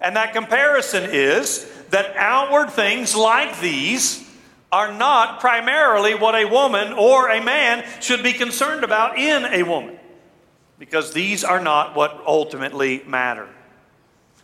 And 0.00 0.16
that 0.16 0.32
comparison 0.32 1.08
is 1.12 1.70
that 1.90 2.16
outward 2.16 2.70
things 2.70 3.14
like 3.14 3.60
these 3.60 4.28
are 4.72 4.92
not 4.92 5.38
primarily 5.38 6.14
what 6.14 6.34
a 6.34 6.46
woman 6.46 6.94
or 6.94 7.28
a 7.28 7.40
man 7.40 7.84
should 8.00 8.22
be 8.22 8.32
concerned 8.32 8.82
about 8.82 9.18
in 9.18 9.44
a 9.44 9.62
woman, 9.62 9.98
because 10.78 11.12
these 11.12 11.44
are 11.44 11.60
not 11.60 11.94
what 11.94 12.22
ultimately 12.26 13.02
matter. 13.06 13.48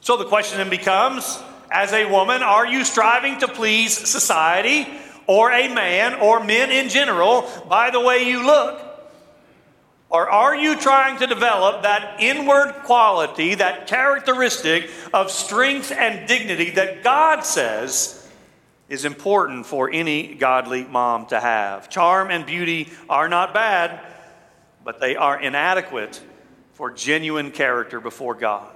So 0.01 0.17
the 0.17 0.27
question 0.27 0.59
then 0.59 0.71
becomes 0.71 1.43
as 1.71 1.93
a 1.93 2.07
woman, 2.11 2.43
are 2.43 2.67
you 2.67 2.85
striving 2.85 3.39
to 3.41 3.49
please 3.49 3.97
society 3.97 4.87
or 5.27 5.53
a 5.53 5.73
man 5.73 6.15
or 6.15 6.43
men 6.43 6.71
in 6.71 6.89
general 6.89 7.49
by 7.69 7.91
the 7.91 8.01
way 8.01 8.29
you 8.29 8.45
look? 8.45 8.85
Or 10.11 10.31
are 10.31 10.57
you 10.57 10.77
trying 10.77 11.19
to 11.19 11.27
develop 11.27 11.83
that 11.83 12.21
inward 12.21 12.73
quality, 12.85 13.57
that 13.57 13.87
characteristic 13.87 14.91
of 15.13 15.31
strength 15.31 15.93
and 15.93 16.27
dignity 16.27 16.71
that 16.71 17.05
God 17.05 17.43
says 17.45 18.19
is 18.89 19.05
important 19.05 19.67
for 19.67 19.91
any 19.91 20.35
godly 20.35 20.85
mom 20.85 21.27
to 21.27 21.39
have. 21.39 21.91
Charm 21.91 22.31
and 22.31 22.47
beauty 22.47 22.89
are 23.09 23.29
not 23.29 23.53
bad, 23.53 24.01
but 24.83 24.99
they 24.99 25.15
are 25.15 25.39
inadequate 25.39 26.23
for 26.73 26.91
genuine 26.91 27.51
character 27.51 28.01
before 28.01 28.35
God. 28.35 28.75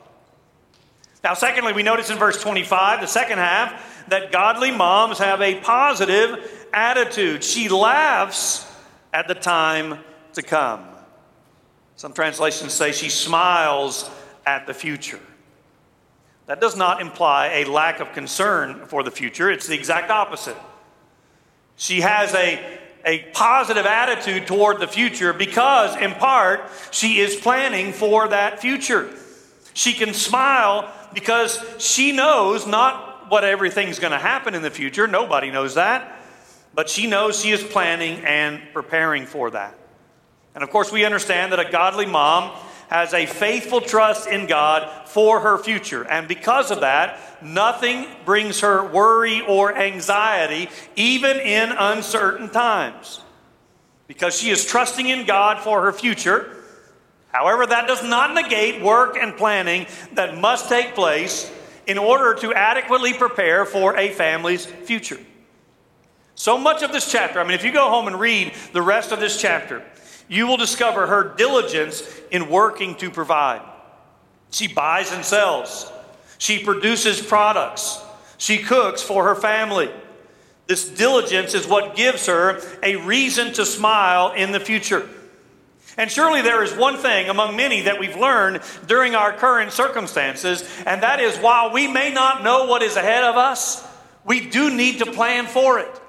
Now, 1.25 1.35
secondly, 1.35 1.73
we 1.73 1.83
notice 1.83 2.11
in 2.11 2.19
verse 2.19 2.41
25, 2.41 3.01
the 3.01 3.07
second 3.07 3.39
half, 3.39 4.09
that 4.09 4.33
godly 4.33 4.73
moms 4.73 5.19
have 5.19 5.41
a 5.41 5.55
positive 5.61 6.69
attitude. 6.73 7.45
She 7.45 7.69
laughs 7.69 8.67
at 9.13 9.29
the 9.29 9.35
time 9.35 9.99
to 10.35 10.43
come. 10.43 10.85
Some 11.97 12.13
translations 12.13 12.73
say 12.73 12.93
she 12.93 13.09
smiles 13.09 14.11
at 14.45 14.67
the 14.67 14.75
future. 14.75 15.21
That 16.47 16.61
does 16.61 16.77
not 16.77 17.01
imply 17.01 17.47
a 17.49 17.65
lack 17.67 18.01
of 18.01 18.13
concern 18.13 18.87
for 18.87 19.05
the 19.05 19.11
future, 19.11 19.51
it's 19.51 19.69
the 19.69 19.75
exact 19.75 20.11
opposite. 20.11 20.57
She 21.77 22.01
has 22.01 22.35
a, 22.35 22.81
a 23.05 23.21
positive 23.33 23.87
attitude 23.87 24.47
toward 24.47 24.81
the 24.81 24.89
future 24.89 25.33
because, 25.33 25.97
in 25.97 26.13
part, 26.13 26.69
she 26.91 27.19
is 27.21 27.37
planning 27.37 27.93
for 27.93 28.29
that 28.29 28.61
future. 28.61 29.11
She 29.75 29.93
can 29.93 30.13
smile 30.13 30.93
because 31.15 31.59
she 31.79 32.13
knows 32.13 32.67
not 32.67 33.31
what 33.31 33.45
everything's 33.45 33.99
going 33.99 34.13
to 34.13 34.19
happen 34.19 34.55
in 34.55 34.63
the 34.63 34.71
future. 34.71 35.07
Nobody 35.07 35.51
knows 35.51 35.75
that. 35.75 36.21
But 36.75 36.89
she 36.89 37.07
knows 37.07 37.41
she 37.41 37.51
is 37.51 37.63
planning 37.63 38.25
and 38.25 38.61
preparing 38.73 39.27
for 39.27 39.51
that. 39.51 39.77
And 40.55 40.65
of 40.65 40.71
course, 40.71 40.93
we 40.93 41.05
understand 41.05 41.53
that 41.53 41.61
a 41.61 41.71
godly 41.71 42.07
mom 42.07 42.51
has 42.89 43.15
a 43.15 43.25
faithful 43.25 43.81
trust 43.81 44.29
in 44.29 44.47
God 44.47 45.09
for 45.09 45.41
her 45.41 45.57
future. 45.57 46.05
And 46.05 46.29
because 46.29 46.71
of 46.71 46.81
that, 46.81 47.43
nothing 47.43 48.07
brings 48.27 48.61
her 48.61 48.87
worry 48.87 49.41
or 49.41 49.75
anxiety, 49.75 50.69
even 50.95 51.39
in 51.39 51.73
uncertain 51.73 52.51
times. 52.51 53.21
Because 54.09 54.39
she 54.39 54.51
is 54.51 54.67
trusting 54.67 55.09
in 55.09 55.25
God 55.25 55.61
for 55.61 55.83
her 55.83 55.93
future. 55.93 56.62
However, 57.33 57.67
that 57.67 57.89
does 57.89 58.03
not 58.03 58.35
negate 58.35 58.83
work 58.83 59.17
and 59.17 59.37
planning 59.37 59.87
that 60.13 60.39
must 60.39 60.69
take 60.69 60.95
place 60.95 61.51
in 61.87 61.99
order 61.99 62.35
to 62.41 62.53
adequately 62.55 63.15
prepare 63.15 63.65
for 63.65 63.97
a 63.97 64.11
family's 64.11 64.67
future. 64.67 65.19
So 66.35 66.59
much 66.59 66.83
of 66.83 66.93
this 66.93 67.11
chapter, 67.11 67.41
I 67.41 67.45
mean, 67.45 67.55
if 67.55 67.65
you 67.65 67.73
go 67.73 67.89
home 67.89 68.07
and 68.07 68.21
read 68.21 68.53
the 68.73 68.83
rest 68.83 69.13
of 69.13 69.21
this 69.21 69.41
chapter, 69.41 69.83
you 70.29 70.47
will 70.47 70.57
discover 70.57 71.07
her 71.07 71.35
diligence 71.37 72.03
in 72.31 72.49
working 72.49 72.95
to 72.97 73.11
provide. 73.11 73.63
She 74.51 74.69
buys 74.69 75.13
and 75.13 75.25
sells, 75.25 75.91
she 76.39 76.63
produces 76.63 77.21
products, 77.21 78.03
she 78.37 78.59
cooks 78.59 79.03
for 79.03 79.25
her 79.25 79.35
family. 79.35 79.91
This 80.67 80.89
diligence 80.89 81.55
is 81.55 81.67
what 81.67 81.97
gives 81.97 82.27
her 82.27 82.61
a 82.83 82.97
reason 82.97 83.53
to 83.55 83.67
smile 83.67 84.33
in 84.33 84.53
the 84.53 84.61
future. 84.61 85.09
And 85.97 86.11
surely 86.11 86.43
there 86.43 86.63
is 86.63 86.73
one 86.75 86.97
thing 86.97 87.29
among 87.29 87.57
many 87.57 87.83
that 87.83 88.01
we've 88.01 88.17
learned 88.17 88.63
during 88.87 89.15
our 89.15 89.33
current 89.33 89.73
circumstances, 89.73 90.65
and 90.87 91.03
that 91.03 91.21
is 91.21 91.37
while 91.39 91.73
we 91.73 91.87
may 91.87 92.13
not 92.13 92.43
know 92.43 92.67
what 92.67 92.83
is 92.83 92.97
ahead 92.97 93.25
of 93.25 93.37
us, 93.37 93.87
we 94.25 94.49
do 94.49 94.75
need 94.75 94.99
to 95.01 95.07
plan 95.13 95.47
for 95.47 95.79
it. 95.79 96.01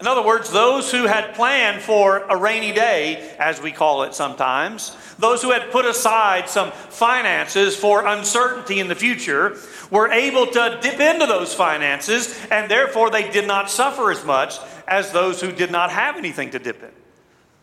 In 0.00 0.06
other 0.06 0.22
words, 0.22 0.50
those 0.50 0.90
who 0.90 1.06
had 1.06 1.34
planned 1.34 1.82
for 1.82 2.20
a 2.20 2.36
rainy 2.36 2.72
day, 2.72 3.36
as 3.38 3.60
we 3.60 3.70
call 3.70 4.04
it 4.04 4.14
sometimes, 4.14 4.96
those 5.18 5.42
who 5.42 5.50
had 5.50 5.70
put 5.70 5.84
aside 5.84 6.48
some 6.48 6.72
finances 6.72 7.76
for 7.76 8.06
uncertainty 8.06 8.80
in 8.80 8.88
the 8.88 8.94
future, 8.94 9.58
were 9.90 10.10
able 10.10 10.46
to 10.46 10.78
dip 10.80 10.98
into 10.98 11.26
those 11.26 11.52
finances, 11.52 12.34
and 12.50 12.70
therefore 12.70 13.10
they 13.10 13.30
did 13.30 13.46
not 13.46 13.70
suffer 13.70 14.10
as 14.10 14.24
much 14.24 14.56
as 14.88 15.12
those 15.12 15.38
who 15.42 15.52
did 15.52 15.70
not 15.70 15.90
have 15.90 16.16
anything 16.16 16.50
to 16.52 16.58
dip 16.58 16.82
in. 16.82 16.99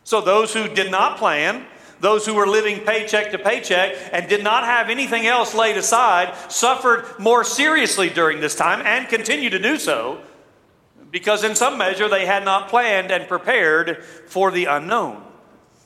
So, 0.08 0.22
those 0.22 0.54
who 0.54 0.70
did 0.70 0.90
not 0.90 1.18
plan, 1.18 1.66
those 2.00 2.26
who 2.26 2.34
were 2.34 2.48
living 2.48 2.80
paycheck 2.80 3.32
to 3.32 3.38
paycheck 3.38 3.94
and 4.14 4.30
did 4.30 4.42
not 4.42 4.64
have 4.64 4.90
anything 4.90 5.28
else 5.28 5.54
laid 5.54 5.76
aside, 5.76 6.34
suffered 6.50 7.04
more 7.20 7.44
seriously 7.44 8.10
during 8.10 8.40
this 8.40 8.56
time 8.56 8.82
and 8.86 9.10
continue 9.10 9.50
to 9.50 9.60
do 9.60 9.78
so 9.78 10.22
because 11.12 11.44
in 11.44 11.56
some 11.56 11.78
measure 11.78 12.08
they 12.08 12.26
had 12.26 12.46
not 12.46 12.70
planned 12.70 13.12
and 13.12 13.28
prepared 13.28 14.02
for 14.28 14.50
the 14.50 14.64
unknown. 14.64 15.22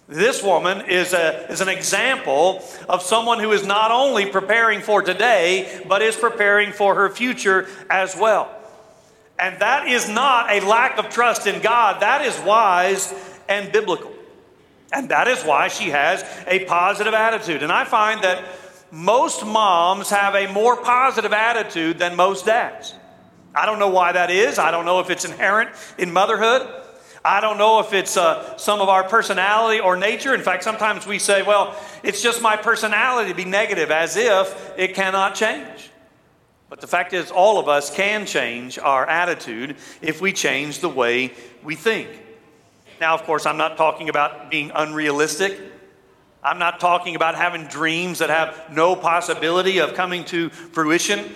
This 0.07 0.43
woman 0.43 0.87
is, 0.87 1.13
a, 1.13 1.51
is 1.51 1.61
an 1.61 1.69
example 1.69 2.63
of 2.87 3.01
someone 3.01 3.39
who 3.39 3.51
is 3.53 3.65
not 3.65 3.89
only 3.89 4.27
preparing 4.27 4.81
for 4.81 5.01
today, 5.01 5.83
but 5.87 6.03
is 6.03 6.15
preparing 6.15 6.73
for 6.73 6.93
her 6.93 7.09
future 7.09 7.67
as 7.89 8.15
well. 8.15 8.55
And 9.39 9.59
that 9.61 9.87
is 9.87 10.07
not 10.07 10.51
a 10.51 10.63
lack 10.63 10.99
of 10.99 11.09
trust 11.09 11.47
in 11.47 11.59
God, 11.63 12.03
that 12.03 12.23
is 12.23 12.39
wise 12.41 13.11
and 13.51 13.71
biblical. 13.71 14.10
And 14.91 15.09
that 15.09 15.27
is 15.27 15.43
why 15.43 15.69
she 15.69 15.89
has 15.89 16.23
a 16.47 16.65
positive 16.65 17.13
attitude. 17.13 17.63
And 17.63 17.71
I 17.71 17.85
find 17.85 18.23
that 18.23 18.43
most 18.91 19.45
moms 19.45 20.09
have 20.09 20.35
a 20.35 20.51
more 20.51 20.75
positive 20.75 21.31
attitude 21.31 21.97
than 21.97 22.15
most 22.15 22.45
dads. 22.45 22.93
I 23.55 23.65
don't 23.65 23.79
know 23.79 23.89
why 23.89 24.11
that 24.11 24.29
is. 24.29 24.59
I 24.59 24.71
don't 24.71 24.85
know 24.85 24.99
if 24.99 25.09
it's 25.09 25.25
inherent 25.25 25.69
in 25.97 26.11
motherhood. 26.11 26.67
I 27.23 27.39
don't 27.39 27.57
know 27.57 27.79
if 27.79 27.93
it's 27.93 28.17
uh, 28.17 28.57
some 28.57 28.81
of 28.81 28.89
our 28.89 29.07
personality 29.07 29.79
or 29.79 29.95
nature. 29.95 30.33
In 30.33 30.41
fact, 30.41 30.63
sometimes 30.63 31.05
we 31.05 31.19
say, 31.19 31.43
well, 31.43 31.75
it's 32.03 32.21
just 32.21 32.41
my 32.41 32.57
personality 32.57 33.29
to 33.29 33.35
be 33.35 33.45
negative, 33.45 33.91
as 33.91 34.17
if 34.17 34.73
it 34.77 34.95
cannot 34.95 35.35
change. 35.35 35.91
But 36.67 36.81
the 36.81 36.87
fact 36.87 37.13
is, 37.13 37.29
all 37.29 37.59
of 37.59 37.67
us 37.67 37.93
can 37.93 38.25
change 38.25 38.79
our 38.79 39.05
attitude 39.05 39.75
if 40.01 40.19
we 40.19 40.33
change 40.33 40.79
the 40.79 40.89
way 40.89 41.33
we 41.63 41.75
think. 41.75 42.09
Now, 43.01 43.15
of 43.15 43.23
course, 43.23 43.47
I'm 43.47 43.57
not 43.57 43.77
talking 43.77 44.09
about 44.09 44.51
being 44.51 44.71
unrealistic. 44.75 45.59
I'm 46.43 46.59
not 46.59 46.79
talking 46.79 47.15
about 47.15 47.33
having 47.33 47.65
dreams 47.65 48.19
that 48.19 48.29
have 48.29 48.71
no 48.71 48.95
possibility 48.95 49.79
of 49.79 49.95
coming 49.95 50.23
to 50.25 50.51
fruition. 50.51 51.33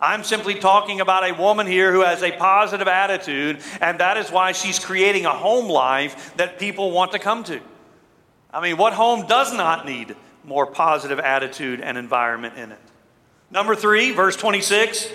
I'm 0.00 0.22
simply 0.22 0.54
talking 0.54 1.00
about 1.00 1.28
a 1.28 1.34
woman 1.34 1.66
here 1.66 1.92
who 1.92 2.02
has 2.02 2.22
a 2.22 2.30
positive 2.30 2.86
attitude, 2.86 3.58
and 3.80 3.98
that 3.98 4.18
is 4.18 4.30
why 4.30 4.52
she's 4.52 4.78
creating 4.78 5.26
a 5.26 5.30
home 5.30 5.68
life 5.68 6.36
that 6.36 6.60
people 6.60 6.92
want 6.92 7.10
to 7.10 7.18
come 7.18 7.42
to. 7.44 7.60
I 8.54 8.60
mean, 8.60 8.76
what 8.76 8.92
home 8.92 9.26
does 9.26 9.52
not 9.52 9.86
need 9.86 10.14
more 10.44 10.64
positive 10.64 11.18
attitude 11.18 11.80
and 11.80 11.98
environment 11.98 12.56
in 12.56 12.70
it? 12.70 12.78
Number 13.50 13.74
three, 13.74 14.12
verse 14.12 14.36
26 14.36 15.10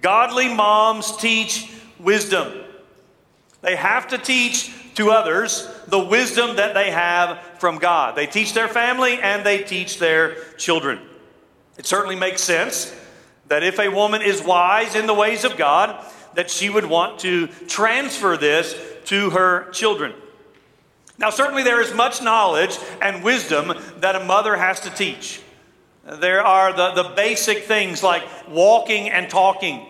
godly 0.00 0.54
moms 0.54 1.16
teach 1.16 1.72
wisdom. 1.98 2.52
They 3.62 3.74
have 3.74 4.06
to 4.08 4.16
teach 4.18 4.76
to 4.94 5.10
others 5.10 5.68
the 5.86 5.98
wisdom 5.98 6.56
that 6.56 6.74
they 6.74 6.90
have 6.90 7.38
from 7.58 7.78
God. 7.78 8.16
They 8.16 8.26
teach 8.26 8.52
their 8.54 8.68
family 8.68 9.20
and 9.20 9.44
they 9.44 9.62
teach 9.62 9.98
their 9.98 10.42
children. 10.54 11.00
It 11.78 11.86
certainly 11.86 12.16
makes 12.16 12.42
sense 12.42 12.94
that 13.48 13.62
if 13.62 13.78
a 13.78 13.88
woman 13.88 14.22
is 14.22 14.42
wise 14.42 14.94
in 14.94 15.06
the 15.06 15.14
ways 15.14 15.44
of 15.44 15.56
God, 15.56 16.04
that 16.34 16.50
she 16.50 16.70
would 16.70 16.84
want 16.84 17.20
to 17.20 17.48
transfer 17.66 18.36
this 18.36 18.78
to 19.06 19.30
her 19.30 19.70
children. 19.70 20.14
Now, 21.18 21.30
certainly 21.30 21.62
there 21.62 21.82
is 21.82 21.92
much 21.92 22.22
knowledge 22.22 22.78
and 23.02 23.22
wisdom 23.22 23.74
that 23.98 24.16
a 24.16 24.24
mother 24.24 24.56
has 24.56 24.80
to 24.80 24.90
teach. 24.90 25.42
There 26.04 26.42
are 26.42 26.72
the, 26.72 27.02
the 27.02 27.08
basic 27.10 27.64
things 27.64 28.02
like 28.02 28.22
walking 28.48 29.10
and 29.10 29.28
talking. 29.28 29.86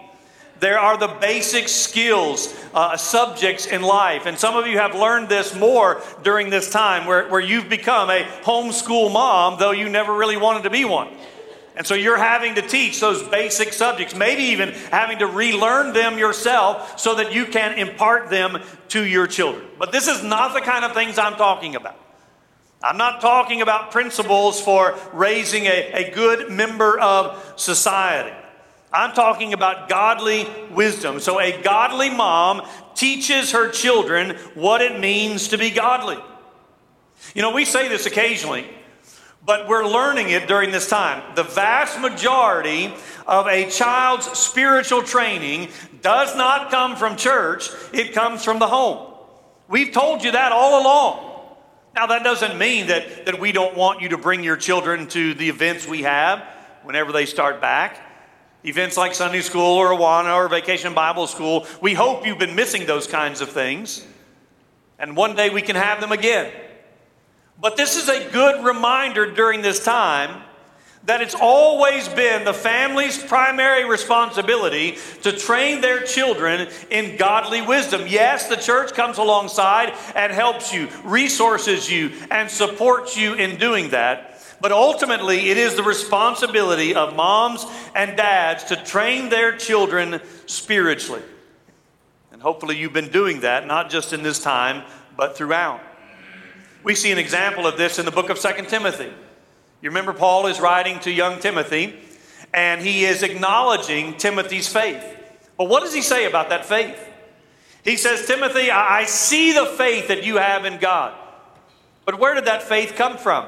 There 0.60 0.78
are 0.78 0.98
the 0.98 1.08
basic 1.08 1.68
skills, 1.70 2.54
uh, 2.74 2.96
subjects 2.98 3.64
in 3.64 3.80
life. 3.80 4.26
And 4.26 4.38
some 4.38 4.56
of 4.56 4.66
you 4.66 4.76
have 4.76 4.94
learned 4.94 5.30
this 5.30 5.54
more 5.54 6.02
during 6.22 6.50
this 6.50 6.70
time 6.70 7.06
where, 7.06 7.28
where 7.28 7.40
you've 7.40 7.70
become 7.70 8.10
a 8.10 8.24
homeschool 8.42 9.10
mom, 9.10 9.58
though 9.58 9.70
you 9.70 9.88
never 9.88 10.14
really 10.14 10.36
wanted 10.36 10.64
to 10.64 10.70
be 10.70 10.84
one. 10.84 11.08
And 11.76 11.86
so 11.86 11.94
you're 11.94 12.18
having 12.18 12.56
to 12.56 12.62
teach 12.62 13.00
those 13.00 13.22
basic 13.22 13.72
subjects, 13.72 14.14
maybe 14.14 14.42
even 14.42 14.70
having 14.90 15.20
to 15.20 15.26
relearn 15.26 15.94
them 15.94 16.18
yourself 16.18 16.98
so 17.00 17.14
that 17.14 17.32
you 17.32 17.46
can 17.46 17.78
impart 17.78 18.28
them 18.28 18.58
to 18.88 19.02
your 19.02 19.26
children. 19.26 19.64
But 19.78 19.92
this 19.92 20.08
is 20.08 20.22
not 20.22 20.52
the 20.52 20.60
kind 20.60 20.84
of 20.84 20.92
things 20.92 21.16
I'm 21.18 21.36
talking 21.36 21.74
about. 21.74 21.96
I'm 22.82 22.98
not 22.98 23.22
talking 23.22 23.62
about 23.62 23.92
principles 23.92 24.60
for 24.60 24.98
raising 25.14 25.64
a, 25.64 25.92
a 25.92 26.14
good 26.14 26.50
member 26.50 26.98
of 26.98 27.54
society. 27.56 28.36
I'm 28.92 29.12
talking 29.12 29.52
about 29.52 29.88
godly 29.88 30.46
wisdom. 30.72 31.20
So, 31.20 31.40
a 31.40 31.60
godly 31.62 32.10
mom 32.10 32.66
teaches 32.94 33.52
her 33.52 33.70
children 33.70 34.36
what 34.54 34.82
it 34.82 34.98
means 34.98 35.48
to 35.48 35.58
be 35.58 35.70
godly. 35.70 36.18
You 37.34 37.42
know, 37.42 37.52
we 37.52 37.64
say 37.64 37.88
this 37.88 38.06
occasionally, 38.06 38.66
but 39.44 39.68
we're 39.68 39.86
learning 39.86 40.30
it 40.30 40.48
during 40.48 40.72
this 40.72 40.88
time. 40.88 41.22
The 41.36 41.44
vast 41.44 42.00
majority 42.00 42.92
of 43.26 43.46
a 43.46 43.70
child's 43.70 44.26
spiritual 44.38 45.02
training 45.02 45.68
does 46.02 46.34
not 46.36 46.70
come 46.70 46.96
from 46.96 47.16
church, 47.16 47.70
it 47.92 48.12
comes 48.12 48.44
from 48.44 48.58
the 48.58 48.66
home. 48.66 49.14
We've 49.68 49.92
told 49.92 50.24
you 50.24 50.32
that 50.32 50.50
all 50.50 50.82
along. 50.82 51.26
Now, 51.94 52.06
that 52.08 52.24
doesn't 52.24 52.58
mean 52.58 52.88
that, 52.88 53.26
that 53.26 53.38
we 53.38 53.52
don't 53.52 53.76
want 53.76 54.00
you 54.00 54.10
to 54.10 54.18
bring 54.18 54.42
your 54.42 54.56
children 54.56 55.06
to 55.08 55.34
the 55.34 55.48
events 55.48 55.86
we 55.86 56.02
have 56.02 56.42
whenever 56.82 57.12
they 57.12 57.26
start 57.26 57.60
back. 57.60 58.09
Events 58.62 58.96
like 58.96 59.14
Sunday 59.14 59.40
school 59.40 59.76
or 59.76 59.88
Awana 59.90 60.36
or 60.36 60.48
Vacation 60.48 60.92
Bible 60.92 61.26
School. 61.26 61.66
We 61.80 61.94
hope 61.94 62.26
you've 62.26 62.38
been 62.38 62.54
missing 62.54 62.86
those 62.86 63.06
kinds 63.06 63.40
of 63.40 63.48
things. 63.50 64.04
And 64.98 65.16
one 65.16 65.34
day 65.34 65.48
we 65.48 65.62
can 65.62 65.76
have 65.76 66.00
them 66.00 66.12
again. 66.12 66.52
But 67.58 67.76
this 67.76 67.96
is 67.96 68.08
a 68.08 68.30
good 68.30 68.64
reminder 68.64 69.30
during 69.30 69.62
this 69.62 69.82
time 69.82 70.42
that 71.04 71.22
it's 71.22 71.34
always 71.34 72.08
been 72.08 72.44
the 72.44 72.52
family's 72.52 73.22
primary 73.22 73.88
responsibility 73.88 74.98
to 75.22 75.32
train 75.32 75.80
their 75.80 76.02
children 76.02 76.68
in 76.90 77.16
godly 77.16 77.62
wisdom. 77.62 78.02
Yes, 78.06 78.48
the 78.48 78.56
church 78.56 78.92
comes 78.92 79.16
alongside 79.16 79.94
and 80.14 80.30
helps 80.30 80.74
you, 80.74 80.88
resources 81.04 81.90
you, 81.90 82.12
and 82.30 82.50
supports 82.50 83.16
you 83.16 83.32
in 83.32 83.58
doing 83.58 83.90
that. 83.90 84.39
But 84.60 84.72
ultimately, 84.72 85.50
it 85.50 85.56
is 85.56 85.74
the 85.74 85.82
responsibility 85.82 86.94
of 86.94 87.16
moms 87.16 87.64
and 87.94 88.16
dads 88.16 88.64
to 88.64 88.76
train 88.76 89.30
their 89.30 89.56
children 89.56 90.20
spiritually. 90.46 91.22
And 92.32 92.42
hopefully, 92.42 92.76
you've 92.76 92.92
been 92.92 93.10
doing 93.10 93.40
that, 93.40 93.66
not 93.66 93.90
just 93.90 94.12
in 94.12 94.22
this 94.22 94.42
time, 94.42 94.84
but 95.16 95.36
throughout. 95.36 95.80
We 96.82 96.94
see 96.94 97.10
an 97.10 97.18
example 97.18 97.66
of 97.66 97.76
this 97.76 97.98
in 97.98 98.04
the 98.04 98.10
book 98.10 98.30
of 98.30 98.38
Second 98.38 98.68
Timothy. 98.68 99.12
You 99.82 99.90
remember, 99.90 100.12
Paul 100.12 100.46
is 100.46 100.60
writing 100.60 100.98
to 101.00 101.10
young 101.10 101.40
Timothy, 101.40 101.98
and 102.52 102.82
he 102.82 103.04
is 103.04 103.22
acknowledging 103.22 104.16
Timothy's 104.16 104.68
faith. 104.68 105.02
But 105.56 105.68
what 105.68 105.82
does 105.82 105.94
he 105.94 106.02
say 106.02 106.26
about 106.26 106.50
that 106.50 106.66
faith? 106.66 106.98
He 107.82 107.96
says, 107.96 108.26
Timothy, 108.26 108.70
I 108.70 109.04
see 109.04 109.52
the 109.52 109.66
faith 109.66 110.08
that 110.08 110.24
you 110.24 110.36
have 110.36 110.66
in 110.66 110.78
God. 110.78 111.14
But 112.04 112.18
where 112.18 112.34
did 112.34 112.44
that 112.44 112.62
faith 112.62 112.94
come 112.94 113.16
from? 113.16 113.46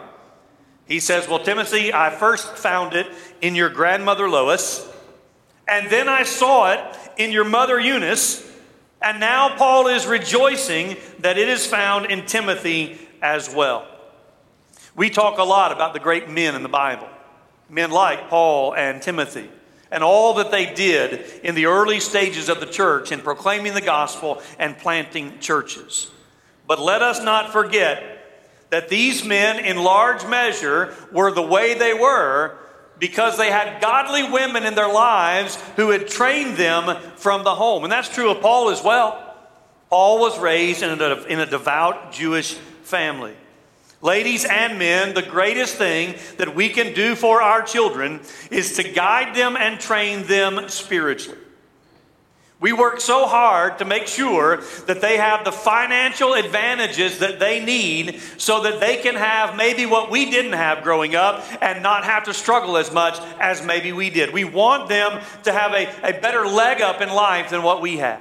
He 0.87 1.01
says, 1.01 1.29
Well, 1.29 1.43
Timothy, 1.43 1.93
I 1.93 2.11
first 2.11 2.57
found 2.57 2.95
it 2.95 3.07
in 3.41 3.55
your 3.55 3.69
grandmother 3.69 4.29
Lois, 4.29 4.89
and 5.69 5.91
then 5.91 6.09
I 6.09 6.25
saw 6.25 6.73
it 6.73 6.99
in 7.17 7.31
your 7.33 7.45
mother 7.45 7.79
Eunice, 7.79 8.49
and 9.01 9.21
now 9.21 9.57
Paul 9.57 9.89
is 9.89 10.07
rejoicing 10.07 10.97
that 11.21 11.39
it 11.39 11.49
is 11.49 11.67
found 11.67 12.07
in 12.07 12.27
Timothy 12.27 12.99
as 13.21 13.53
well. 13.55 13.87
We 14.95 15.09
talk 15.09 15.39
a 15.39 15.45
lot 15.45 15.73
about 15.73 15.95
the 15.95 16.01
great 16.01 16.29
men 16.29 16.55
in 16.55 16.63
the 16.63 16.69
Bible, 16.69 17.09
men 17.71 17.91
like 17.91 18.29
Paul 18.29 18.75
and 18.75 19.01
Timothy, 19.01 19.49
and 19.91 20.05
all 20.05 20.35
that 20.35 20.51
they 20.51 20.75
did 20.75 21.25
in 21.43 21.55
the 21.55 21.67
early 21.67 22.01
stages 22.01 22.49
of 22.49 22.61
the 22.61 22.67
church 22.67 23.13
in 23.13 23.21
proclaiming 23.21 23.75
the 23.75 23.81
gospel 23.81 24.43
and 24.59 24.77
planting 24.77 25.39
churches. 25.39 26.11
But 26.67 26.81
let 26.81 27.03
us 27.03 27.23
not 27.23 27.53
forget 27.53 28.22
that 28.73 28.89
these 28.89 29.23
men, 29.23 29.63
in 29.63 29.77
large 29.77 30.27
measure, 30.27 30.95
were 31.13 31.31
the 31.31 31.43
way 31.43 31.75
they 31.75 31.93
were 31.93 32.57
because 32.99 33.37
they 33.37 33.51
had 33.51 33.83
godly 33.83 34.23
women 34.23 34.65
in 34.65 34.75
their 34.75 34.91
lives 34.91 35.57
who 35.77 35.91
had 35.91 36.09
trained 36.09 36.57
them 36.57 36.99
from 37.17 37.45
the 37.45 37.55
home. 37.55 37.85
And 37.85 37.93
that's 37.93 38.09
true 38.09 38.31
of 38.31 38.41
Paul 38.41 38.71
as 38.71 38.83
well. 38.83 39.37
Paul 39.91 40.21
was 40.21 40.39
raised 40.39 40.83
in 40.83 40.99
a, 40.99 41.15
in 41.25 41.39
a 41.39 41.45
devout 41.45 42.13
Jewish 42.13 42.55
family. 42.83 43.35
Ladies 44.01 44.47
and 44.47 44.79
men, 44.79 45.13
the 45.13 45.21
greatest 45.21 45.75
thing 45.75 46.15
that 46.39 46.57
we 46.57 46.71
can 46.71 46.95
do 46.95 47.15
for 47.15 47.43
our 47.43 47.61
children 47.61 48.23
is 48.51 48.77
to 48.77 48.85
guide 48.85 49.37
them 49.37 49.55
and 49.55 49.79
train 49.79 50.23
them 50.23 50.71
spiritually. 50.71 51.42
We 52.63 52.73
work 52.73 53.01
so 53.01 53.27
hard 53.27 53.79
to 53.79 53.85
make 53.85 54.07
sure 54.07 54.63
that 54.87 55.01
they 55.01 55.17
have 55.17 55.45
the 55.45 55.51
financial 55.51 56.35
advantages 56.35 57.19
that 57.19 57.41
they 57.41 57.63
need 57.63 58.21
so 58.39 58.63
that 58.63 58.79
they 58.79 58.99
can 58.99 59.17
have 59.17 59.57
maybe 59.57 59.85
what 59.85 60.13
we 60.13 60.31
didn't 60.31 60.53
have 60.53 60.85
growing 60.85 61.17
up 61.17 61.45
and 61.61 61.83
not 61.83 62.05
have 62.05 62.23
to 62.27 62.33
struggle 62.33 62.77
as 62.77 62.93
much 62.93 63.19
as 63.41 63.67
maybe 63.67 63.91
we 63.93 64.11
did. 64.11 64.33
We 64.33 64.45
want 64.45 64.89
them 64.89 65.21
to 65.43 65.53
have 65.53 65.73
a, 65.73 65.89
a 66.09 66.21
better 66.21 66.47
leg 66.47 66.81
up 66.81 67.01
in 67.01 67.09
life 67.09 67.51
than 67.51 67.65
what 67.65 67.83
we 67.83 67.97
had. 67.97 68.21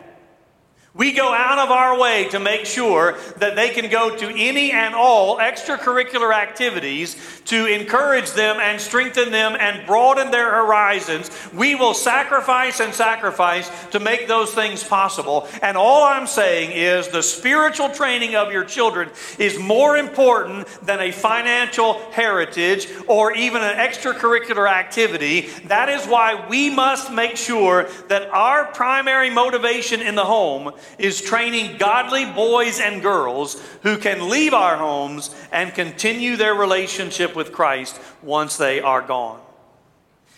We 0.93 1.13
go 1.13 1.33
out 1.33 1.57
of 1.57 1.71
our 1.71 1.97
way 1.97 2.27
to 2.31 2.39
make 2.41 2.65
sure 2.65 3.17
that 3.37 3.55
they 3.55 3.69
can 3.69 3.89
go 3.89 4.13
to 4.13 4.27
any 4.27 4.73
and 4.73 4.93
all 4.93 5.37
extracurricular 5.37 6.33
activities 6.35 7.15
to 7.45 7.65
encourage 7.65 8.31
them 8.31 8.57
and 8.59 8.79
strengthen 8.79 9.31
them 9.31 9.55
and 9.57 9.87
broaden 9.87 10.31
their 10.31 10.51
horizons. 10.51 11.31
We 11.53 11.75
will 11.75 11.93
sacrifice 11.93 12.81
and 12.81 12.93
sacrifice 12.93 13.71
to 13.91 14.01
make 14.01 14.27
those 14.27 14.53
things 14.53 14.83
possible. 14.83 15.47
And 15.61 15.77
all 15.77 16.03
I'm 16.03 16.27
saying 16.27 16.71
is 16.73 17.07
the 17.07 17.23
spiritual 17.23 17.91
training 17.91 18.35
of 18.35 18.51
your 18.51 18.65
children 18.65 19.11
is 19.39 19.57
more 19.57 19.95
important 19.95 20.67
than 20.85 20.99
a 20.99 21.13
financial 21.13 22.01
heritage 22.11 22.89
or 23.07 23.31
even 23.31 23.61
an 23.61 23.77
extracurricular 23.77 24.69
activity. 24.69 25.47
That 25.67 25.87
is 25.87 26.05
why 26.05 26.49
we 26.49 26.69
must 26.69 27.13
make 27.13 27.37
sure 27.37 27.89
that 28.09 28.29
our 28.31 28.65
primary 28.73 29.29
motivation 29.29 30.01
in 30.01 30.15
the 30.15 30.25
home 30.25 30.73
is 30.97 31.21
training 31.21 31.77
godly 31.77 32.25
boys 32.25 32.79
and 32.79 33.01
girls 33.01 33.61
who 33.83 33.97
can 33.97 34.29
leave 34.29 34.53
our 34.53 34.77
homes 34.77 35.33
and 35.51 35.73
continue 35.73 36.37
their 36.37 36.53
relationship 36.53 37.35
with 37.35 37.51
Christ 37.51 37.99
once 38.21 38.57
they 38.57 38.81
are 38.81 39.01
gone. 39.01 39.39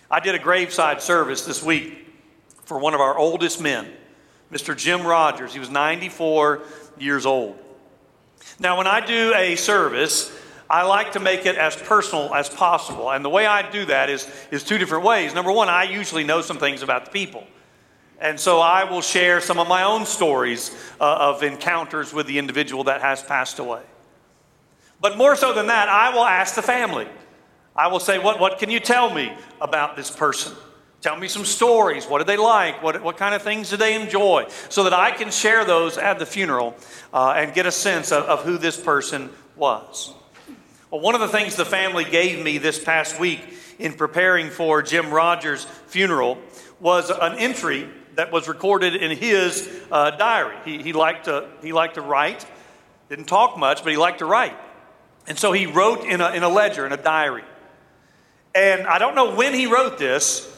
I 0.10 0.19
did 0.19 0.36
a 0.36 0.39
graveside 0.39 1.01
service 1.01 1.45
this 1.45 1.63
week 1.63 2.08
for 2.65 2.79
one 2.79 2.93
of 2.93 3.01
our 3.01 3.17
oldest 3.17 3.62
men, 3.62 3.88
Mr. 4.51 4.77
Jim 4.77 5.06
Rogers. 5.06 5.53
He 5.53 5.60
was 5.60 5.69
94 5.69 6.62
years 6.99 7.25
old. 7.25 7.58
Now, 8.60 8.77
when 8.77 8.88
I 8.88 9.06
do 9.06 9.34
a 9.36 9.56
service, 9.56 10.32
I 10.69 10.84
like 10.84 11.13
to 11.13 11.19
make 11.19 11.45
it 11.45 11.56
as 11.56 11.75
personal 11.75 12.34
as 12.34 12.49
possible. 12.49 13.12
And 13.12 13.23
the 13.23 13.29
way 13.29 13.45
I 13.45 13.69
do 13.69 13.86
that 13.86 14.10
is, 14.10 14.27
is 14.51 14.63
two 14.63 14.77
different 14.77 15.03
ways. 15.03 15.34
Number 15.34 15.51
one, 15.51 15.69
I 15.69 15.84
usually 15.84 16.23
know 16.23 16.41
some 16.41 16.58
things 16.58 16.82
about 16.82 17.06
the 17.06 17.12
people. 17.12 17.45
And 18.23 18.39
so 18.39 18.62
I 18.62 18.86
will 18.86 19.01
share 19.01 19.41
some 19.41 19.59
of 19.59 19.67
my 19.67 19.83
own 19.83 20.05
stories 20.05 20.73
uh, 21.01 21.03
of 21.03 21.43
encounters 21.43 22.13
with 22.13 22.25
the 22.25 22.39
individual 22.39 22.86
that 22.86 23.01
has 23.01 23.21
passed 23.21 23.59
away. 23.59 23.81
But 25.01 25.17
more 25.17 25.36
so 25.36 25.53
than 25.53 25.67
that, 25.67 25.89
I 25.89 26.15
will 26.15 26.23
ask 26.23 26.55
the 26.55 26.62
family. 26.62 27.05
I 27.75 27.88
will 27.88 27.99
say, 27.99 28.19
What, 28.19 28.39
what 28.39 28.59
can 28.59 28.69
you 28.69 28.79
tell 28.79 29.13
me 29.13 29.33
about 29.59 29.97
this 29.97 30.09
person? 30.09 30.53
Tell 31.01 31.17
me 31.17 31.27
some 31.27 31.43
stories. 31.43 32.05
What 32.05 32.19
did 32.19 32.27
they 32.27 32.38
like? 32.38 32.81
What, 32.81 33.03
what 33.03 33.17
kind 33.17 33.36
of 33.36 33.41
things 33.41 33.71
did 33.71 33.79
they 33.79 34.01
enjoy? 34.01 34.47
So 34.69 34.86
that 34.86 34.93
I 34.93 35.12
can 35.12 35.29
share 35.29 35.65
those 35.65 35.97
at 35.97 36.17
the 36.17 36.25
funeral 36.25 36.77
uh, 37.13 37.33
and 37.36 37.53
get 37.53 37.65
a 37.65 37.73
sense 37.73 38.13
of, 38.13 38.23
of 38.23 38.45
who 38.45 38.57
this 38.57 38.79
person 38.79 39.31
was. 39.57 40.13
Well, 40.89 41.01
one 41.01 41.13
of 41.13 41.19
the 41.19 41.27
things 41.27 41.57
the 41.57 41.65
family 41.65 42.05
gave 42.05 42.41
me 42.41 42.57
this 42.57 42.81
past 42.81 43.19
week 43.19 43.41
in 43.79 43.95
preparing 43.95 44.49
for 44.49 44.81
Jim 44.81 45.12
Rogers' 45.12 45.65
funeral 45.88 46.38
was 46.79 47.09
an 47.09 47.38
entry 47.38 47.89
that 48.15 48.32
was 48.32 48.47
recorded 48.47 48.95
in 48.95 49.17
his 49.17 49.69
uh, 49.91 50.12
diary. 50.12 50.56
He, 50.65 50.82
he, 50.82 50.93
liked 50.93 51.26
to, 51.26 51.49
he 51.62 51.73
liked 51.73 51.95
to 51.95 52.02
write, 52.02 52.45
didn't 53.10 53.26
talk 53.26 53.58
much, 53.58 53.84
but 53.84 53.91
he 53.91 53.97
liked 53.97 54.19
to 54.19 54.26
write. 54.26 54.58
And 55.28 55.38
so 55.38 55.52
he 55.52 55.65
wrote 55.65 56.04
in 56.06 56.21
a, 56.21 56.32
in 56.32 56.43
a 56.43 56.49
ledger, 56.49 56.86
in 56.86 56.91
a 56.91 56.97
diary. 56.97 57.43
And 58.56 58.86
I 58.86 58.99
don't 58.99 59.15
know 59.15 59.36
when 59.36 59.54
he 59.54 59.65
wrote 59.65 59.97
this, 59.97 60.49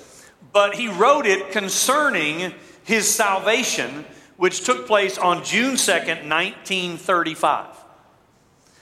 but 0.52 0.76
he 0.76 0.88
wrote 0.88 1.26
it 1.26 1.52
concerning 1.52 2.54
his 2.84 3.14
salvation, 3.14 4.06
which 4.38 4.66
took 4.66 4.88
place 4.88 5.18
on 5.18 5.44
June 5.44 5.76
2nd, 5.76 6.28
1935. 6.28 7.68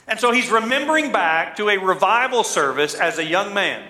And 0.06 0.20
so 0.20 0.32
he's 0.32 0.50
remembering 0.50 1.12
back 1.12 1.56
to 1.56 1.68
a 1.68 1.78
revival 1.78 2.44
service 2.44 2.94
as 2.94 3.18
a 3.18 3.24
young 3.24 3.54
man. 3.54 3.82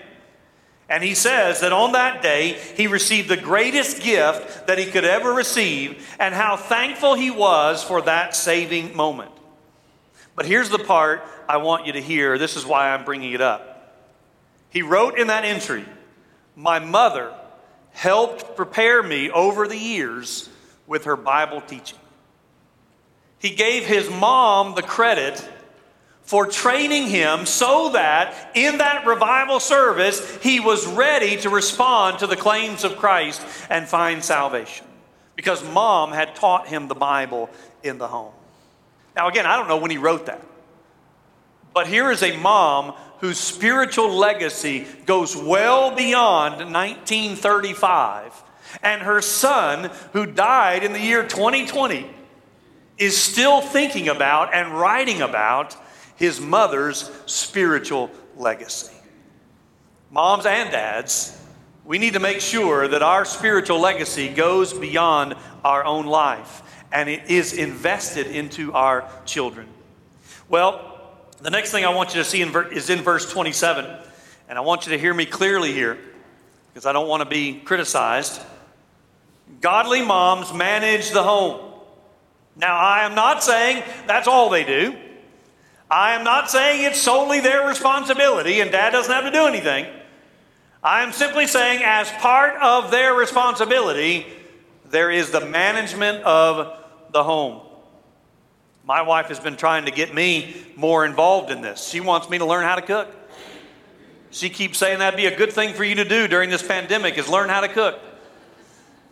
And 0.88 1.02
he 1.02 1.14
says 1.14 1.60
that 1.60 1.72
on 1.72 1.92
that 1.92 2.22
day, 2.22 2.58
he 2.76 2.86
received 2.86 3.28
the 3.28 3.36
greatest 3.36 4.02
gift 4.02 4.66
that 4.66 4.78
he 4.78 4.86
could 4.86 5.04
ever 5.04 5.32
receive, 5.32 6.06
and 6.18 6.34
how 6.34 6.56
thankful 6.56 7.14
he 7.14 7.30
was 7.30 7.82
for 7.82 8.02
that 8.02 8.36
saving 8.36 8.94
moment. 8.94 9.30
But 10.36 10.46
here's 10.46 10.68
the 10.68 10.78
part 10.78 11.22
I 11.48 11.58
want 11.58 11.86
you 11.86 11.94
to 11.94 12.02
hear. 12.02 12.36
This 12.36 12.56
is 12.56 12.66
why 12.66 12.90
I'm 12.90 13.04
bringing 13.04 13.32
it 13.32 13.40
up. 13.40 13.70
He 14.68 14.82
wrote 14.82 15.18
in 15.18 15.28
that 15.28 15.44
entry, 15.44 15.84
My 16.56 16.80
mother 16.80 17.32
helped 17.92 18.56
prepare 18.56 19.02
me 19.02 19.30
over 19.30 19.68
the 19.68 19.78
years 19.78 20.48
with 20.86 21.04
her 21.04 21.16
Bible 21.16 21.60
teaching. 21.60 21.98
He 23.38 23.50
gave 23.50 23.84
his 23.86 24.10
mom 24.10 24.74
the 24.74 24.82
credit 24.82 25.48
for 26.24 26.46
training 26.46 27.06
him 27.06 27.46
so 27.46 27.90
that 27.90 28.50
in 28.54 28.78
that 28.78 29.06
revival 29.06 29.60
service 29.60 30.36
he 30.42 30.58
was 30.58 30.86
ready 30.86 31.36
to 31.36 31.50
respond 31.50 32.18
to 32.18 32.26
the 32.26 32.36
claims 32.36 32.82
of 32.82 32.96
Christ 32.96 33.44
and 33.70 33.86
find 33.86 34.24
salvation. 34.24 34.86
Because 35.36 35.62
mom 35.72 36.12
had 36.12 36.34
taught 36.34 36.66
him 36.66 36.88
the 36.88 36.94
Bible 36.94 37.50
in 37.82 37.98
the 37.98 38.08
home. 38.08 38.32
Now, 39.14 39.28
again, 39.28 39.46
I 39.46 39.56
don't 39.56 39.68
know 39.68 39.76
when 39.76 39.90
he 39.90 39.98
wrote 39.98 40.26
that, 40.26 40.44
but 41.72 41.86
here 41.86 42.10
is 42.10 42.22
a 42.22 42.36
mom 42.38 42.94
whose 43.18 43.38
spiritual 43.38 44.10
legacy 44.12 44.86
goes 45.06 45.36
well 45.36 45.94
beyond 45.94 46.72
1935, 46.72 48.42
and 48.82 49.02
her 49.02 49.20
son, 49.20 49.90
who 50.12 50.26
died 50.26 50.82
in 50.82 50.92
the 50.92 51.00
year 51.00 51.22
2020, 51.22 52.06
is 52.98 53.16
still 53.16 53.60
thinking 53.60 54.08
about 54.08 54.54
and 54.54 54.78
writing 54.78 55.20
about 55.20 55.76
his 56.16 56.40
mother's 56.40 57.10
spiritual 57.26 58.10
legacy. 58.36 58.94
Moms 60.10 60.46
and 60.46 60.70
dads, 60.70 61.40
we 61.84 61.98
need 61.98 62.14
to 62.14 62.20
make 62.20 62.40
sure 62.40 62.88
that 62.88 63.02
our 63.02 63.24
spiritual 63.24 63.80
legacy 63.80 64.28
goes 64.28 64.72
beyond 64.72 65.34
our 65.64 65.84
own 65.84 66.06
life 66.06 66.62
and 66.92 67.08
it 67.08 67.28
is 67.28 67.52
invested 67.52 68.28
into 68.28 68.72
our 68.72 69.10
children. 69.26 69.66
Well, 70.48 71.00
the 71.42 71.50
next 71.50 71.72
thing 71.72 71.84
I 71.84 71.92
want 71.92 72.14
you 72.14 72.22
to 72.22 72.24
see 72.24 72.40
in 72.40 72.50
ver- 72.50 72.68
is 72.68 72.88
in 72.88 73.00
verse 73.00 73.30
27, 73.30 73.84
and 74.48 74.56
I 74.56 74.60
want 74.60 74.86
you 74.86 74.92
to 74.92 74.98
hear 74.98 75.12
me 75.12 75.26
clearly 75.26 75.72
here 75.72 75.98
because 76.72 76.86
I 76.86 76.92
don't 76.92 77.08
want 77.08 77.22
to 77.22 77.28
be 77.28 77.54
criticized. 77.54 78.40
Godly 79.60 80.02
moms 80.04 80.54
manage 80.54 81.10
the 81.10 81.22
home. 81.22 81.72
Now, 82.56 82.76
I 82.78 83.04
am 83.04 83.16
not 83.16 83.42
saying 83.42 83.82
that's 84.06 84.28
all 84.28 84.48
they 84.48 84.64
do. 84.64 84.96
I 85.94 86.16
am 86.16 86.24
not 86.24 86.50
saying 86.50 86.82
it's 86.82 87.00
solely 87.00 87.38
their 87.38 87.68
responsibility 87.68 88.58
and 88.58 88.72
dad 88.72 88.90
doesn't 88.90 89.12
have 89.12 89.22
to 89.26 89.30
do 89.30 89.46
anything. 89.46 89.86
I 90.82 91.04
am 91.04 91.12
simply 91.12 91.46
saying, 91.46 91.82
as 91.84 92.10
part 92.10 92.60
of 92.60 92.90
their 92.90 93.14
responsibility, 93.14 94.26
there 94.86 95.12
is 95.12 95.30
the 95.30 95.46
management 95.46 96.24
of 96.24 96.76
the 97.12 97.22
home. 97.22 97.60
My 98.84 99.02
wife 99.02 99.26
has 99.26 99.38
been 99.38 99.54
trying 99.54 99.84
to 99.84 99.92
get 99.92 100.12
me 100.12 100.56
more 100.74 101.06
involved 101.06 101.52
in 101.52 101.60
this. 101.60 101.86
She 101.86 102.00
wants 102.00 102.28
me 102.28 102.38
to 102.38 102.44
learn 102.44 102.64
how 102.64 102.74
to 102.74 102.82
cook. 102.82 103.14
She 104.32 104.50
keeps 104.50 104.78
saying 104.78 104.98
that'd 104.98 105.16
be 105.16 105.26
a 105.26 105.36
good 105.36 105.52
thing 105.52 105.74
for 105.74 105.84
you 105.84 105.94
to 105.94 106.04
do 106.04 106.26
during 106.26 106.50
this 106.50 106.66
pandemic 106.66 107.18
is 107.18 107.28
learn 107.28 107.48
how 107.48 107.60
to 107.60 107.68
cook. 107.68 108.00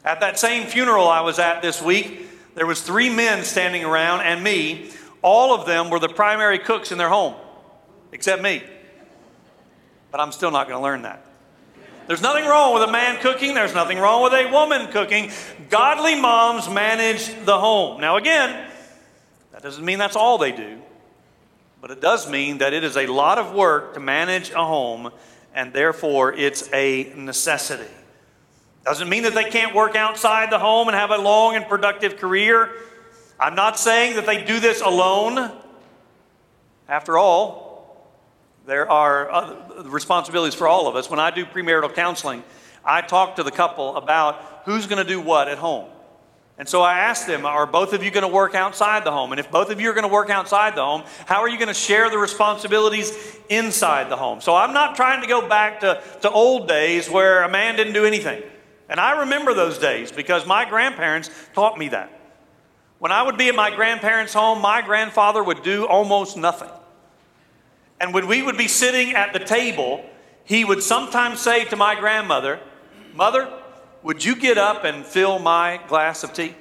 At 0.05 0.18
that 0.18 0.37
same 0.37 0.66
funeral 0.66 1.07
I 1.07 1.21
was 1.21 1.38
at 1.38 1.62
this 1.62 1.81
week, 1.81 2.27
there 2.57 2.66
was 2.66 2.83
three 2.83 3.09
men 3.09 3.45
standing 3.45 3.85
around 3.85 4.23
and 4.23 4.42
me. 4.42 4.90
All 5.23 5.55
of 5.55 5.67
them 5.67 5.89
were 5.89 6.01
the 6.01 6.09
primary 6.09 6.59
cooks 6.59 6.93
in 6.93 6.99
their 6.99 7.09
home, 7.09 7.35
except 8.11 8.43
me. 8.43 8.63
But 10.11 10.21
I'm 10.21 10.33
still 10.33 10.51
not 10.51 10.69
going 10.69 10.79
to 10.79 10.83
learn 10.83 11.03
that. 11.03 11.25
There's 12.09 12.21
nothing 12.21 12.45
wrong 12.45 12.75
with 12.75 12.83
a 12.83 12.93
man 12.93 13.21
cooking. 13.21 13.55
There's 13.55 13.75
nothing 13.75 13.99
wrong 13.99 14.25
with 14.25 14.33
a 14.33 14.51
woman 14.51 14.89
cooking. 14.89 15.31
Godly 15.71 16.21
moms 16.21 16.69
manage 16.69 17.33
the 17.45 17.59
home. 17.59 18.01
Now, 18.01 18.17
again, 18.17 18.69
that 19.53 19.63
doesn't 19.63 19.85
mean 19.85 19.99
that's 19.99 20.17
all 20.17 20.37
they 20.37 20.53
do, 20.53 20.83
but 21.81 21.91
it 21.91 22.01
does 22.01 22.29
mean 22.29 22.59
that 22.59 22.73
it 22.73 22.83
is 22.83 22.97
a 22.97 23.07
lot 23.07 23.39
of 23.39 23.55
work 23.55 23.95
to 23.95 24.01
manage 24.01 24.51
a 24.51 24.65
home, 24.65 25.13
and 25.55 25.73
therefore 25.73 26.33
it's 26.33 26.69
a 26.73 27.13
necessity. 27.15 27.91
Doesn't 28.85 29.09
mean 29.09 29.23
that 29.23 29.35
they 29.35 29.49
can't 29.49 29.75
work 29.75 29.95
outside 29.95 30.51
the 30.51 30.59
home 30.59 30.89
and 30.89 30.97
have 30.97 31.11
a 31.11 31.19
long 31.19 31.55
and 31.55 31.67
productive 31.67 32.17
career. 32.17 32.73
I'm 33.42 33.57
not 33.57 33.76
saying 33.76 34.14
that 34.14 34.24
they 34.24 34.44
do 34.44 34.61
this 34.61 34.81
alone. 34.83 35.50
After 36.88 37.18
all, 37.18 38.09
there 38.66 38.88
are 38.88 39.57
responsibilities 39.85 40.55
for 40.55 40.68
all 40.68 40.87
of 40.87 40.94
us. 40.94 41.11
When 41.11 41.18
I 41.18 41.33
do 41.33 41.44
premarital 41.44 41.92
counseling, 41.92 42.44
I 42.85 43.00
talk 43.00 43.35
to 43.37 43.42
the 43.42 43.50
couple 43.50 43.96
about 43.96 44.62
who's 44.64 44.87
going 44.87 45.05
to 45.05 45.09
do 45.09 45.20
what 45.20 45.48
at 45.48 45.59
home. 45.59 45.90
And 46.57 46.68
so 46.68 46.83
I 46.83 47.00
asked 47.00 47.26
them, 47.26 47.44
Are 47.44 47.66
both 47.66 47.92
of 47.94 48.05
you 48.05 48.12
going 48.12 48.22
to 48.22 48.33
work 48.33 48.55
outside 48.55 49.02
the 49.02 49.11
home? 49.11 49.33
And 49.33 49.40
if 49.40 49.50
both 49.50 49.70
of 49.70 49.81
you 49.81 49.90
are 49.90 49.94
going 49.94 50.07
to 50.07 50.12
work 50.12 50.31
outside 50.31 50.76
the 50.76 50.85
home, 50.85 51.02
how 51.26 51.40
are 51.40 51.48
you 51.48 51.59
going 51.59 51.66
to 51.66 51.74
share 51.74 52.11
the 52.11 52.18
responsibilities 52.18 53.37
inside 53.48 54.09
the 54.09 54.16
home? 54.16 54.40
So 54.40 54.55
I'm 54.55 54.72
not 54.72 54.94
trying 54.94 55.20
to 55.20 55.26
go 55.26 55.48
back 55.48 55.81
to, 55.81 56.00
to 56.20 56.31
old 56.31 56.68
days 56.68 57.11
where 57.11 57.42
a 57.42 57.48
man 57.48 57.74
didn't 57.74 57.94
do 57.94 58.05
anything. 58.05 58.40
And 58.88 59.00
I 59.00 59.22
remember 59.22 59.52
those 59.52 59.78
days 59.78 60.12
because 60.12 60.46
my 60.46 60.64
grandparents 60.64 61.28
taught 61.55 61.76
me 61.76 61.88
that. 61.88 62.22
When 63.03 63.11
I 63.11 63.21
would 63.21 63.37
be 63.37 63.49
at 63.49 63.57
my 63.57 63.75
grandparents' 63.75 64.33
home, 64.33 64.61
my 64.61 64.81
grandfather 64.81 65.43
would 65.43 65.65
do 65.65 65.88
almost 65.88 66.37
nothing. 66.37 66.69
And 68.01 68.15
when 68.15 68.29
we 68.29 68.45
would 68.45 68.57
be 68.57 68.69
sitting 68.69 69.17
at 69.17 69.33
the 69.33 69.41
table, 69.41 70.09
he 70.45 70.65
would 70.65 70.85
sometimes 70.85 71.41
say 71.41 71.65
to 71.65 71.75
my 71.75 71.99
grandmother, 71.99 72.61
Mother, 73.12 73.53
would 74.05 74.25
you 74.25 74.37
get 74.37 74.57
up 74.57 74.85
and 74.85 75.05
fill 75.05 75.41
my 75.41 75.81
glass 75.88 76.23
of 76.23 76.33
tea? 76.33 76.55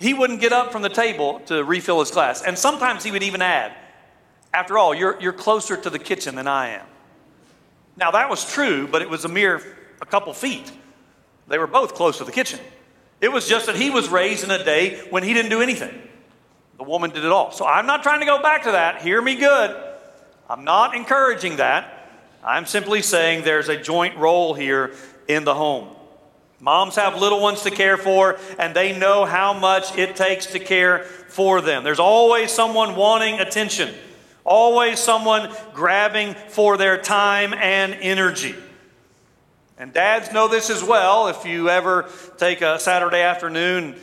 He 0.00 0.14
wouldn't 0.14 0.40
get 0.40 0.54
up 0.54 0.72
from 0.72 0.80
the 0.80 0.88
table 0.88 1.40
to 1.40 1.62
refill 1.62 2.00
his 2.00 2.10
glass. 2.10 2.40
And 2.40 2.56
sometimes 2.56 3.04
he 3.04 3.10
would 3.10 3.22
even 3.22 3.42
add, 3.42 3.74
After 4.54 4.78
all, 4.78 4.94
you're, 4.94 5.20
you're 5.20 5.34
closer 5.34 5.76
to 5.76 5.90
the 5.90 5.98
kitchen 5.98 6.36
than 6.36 6.48
I 6.48 6.68
am. 6.68 6.86
Now, 7.98 8.12
that 8.12 8.30
was 8.30 8.50
true, 8.50 8.88
but 8.88 9.02
it 9.02 9.10
was 9.10 9.26
a 9.26 9.28
mere 9.28 9.62
a 10.00 10.06
couple 10.06 10.32
feet. 10.32 10.72
They 11.48 11.58
were 11.58 11.66
both 11.66 11.94
close 11.94 12.16
to 12.16 12.24
the 12.24 12.32
kitchen. 12.32 12.60
It 13.22 13.30
was 13.30 13.48
just 13.48 13.66
that 13.66 13.76
he 13.76 13.88
was 13.88 14.08
raised 14.08 14.42
in 14.42 14.50
a 14.50 14.62
day 14.62 15.00
when 15.08 15.22
he 15.22 15.32
didn't 15.32 15.50
do 15.50 15.62
anything. 15.62 15.96
The 16.76 16.82
woman 16.82 17.10
did 17.10 17.24
it 17.24 17.30
all. 17.30 17.52
So 17.52 17.64
I'm 17.64 17.86
not 17.86 18.02
trying 18.02 18.18
to 18.18 18.26
go 18.26 18.42
back 18.42 18.64
to 18.64 18.72
that. 18.72 19.00
Hear 19.00 19.22
me 19.22 19.36
good. 19.36 19.76
I'm 20.50 20.64
not 20.64 20.96
encouraging 20.96 21.56
that. 21.56 22.10
I'm 22.44 22.66
simply 22.66 23.00
saying 23.00 23.44
there's 23.44 23.68
a 23.68 23.80
joint 23.80 24.16
role 24.16 24.54
here 24.54 24.92
in 25.28 25.44
the 25.44 25.54
home. 25.54 25.94
Moms 26.58 26.96
have 26.96 27.20
little 27.20 27.40
ones 27.40 27.62
to 27.62 27.70
care 27.70 27.96
for, 27.96 28.38
and 28.58 28.74
they 28.74 28.98
know 28.98 29.24
how 29.24 29.52
much 29.52 29.96
it 29.96 30.16
takes 30.16 30.46
to 30.46 30.58
care 30.58 31.04
for 31.04 31.60
them. 31.60 31.84
There's 31.84 32.00
always 32.00 32.50
someone 32.50 32.96
wanting 32.96 33.38
attention, 33.38 33.94
always 34.44 34.98
someone 34.98 35.52
grabbing 35.72 36.34
for 36.34 36.76
their 36.76 36.98
time 36.98 37.54
and 37.54 37.94
energy. 37.94 38.56
And 39.78 39.92
dads 39.92 40.32
know 40.32 40.48
this 40.48 40.70
as 40.70 40.84
well. 40.84 41.28
If 41.28 41.44
you 41.44 41.68
ever 41.68 42.08
take 42.36 42.60
a 42.60 42.78
Saturday 42.78 43.22
afternoon 43.22 43.96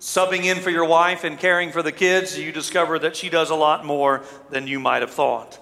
subbing 0.00 0.44
in 0.44 0.58
for 0.58 0.70
your 0.70 0.86
wife 0.86 1.24
and 1.24 1.38
caring 1.38 1.72
for 1.72 1.82
the 1.82 1.92
kids, 1.92 2.38
you 2.38 2.52
discover 2.52 2.98
that 2.98 3.16
she 3.16 3.28
does 3.28 3.50
a 3.50 3.54
lot 3.54 3.84
more 3.84 4.24
than 4.48 4.66
you 4.66 4.80
might 4.80 5.02
have 5.02 5.10
thought. 5.10 5.58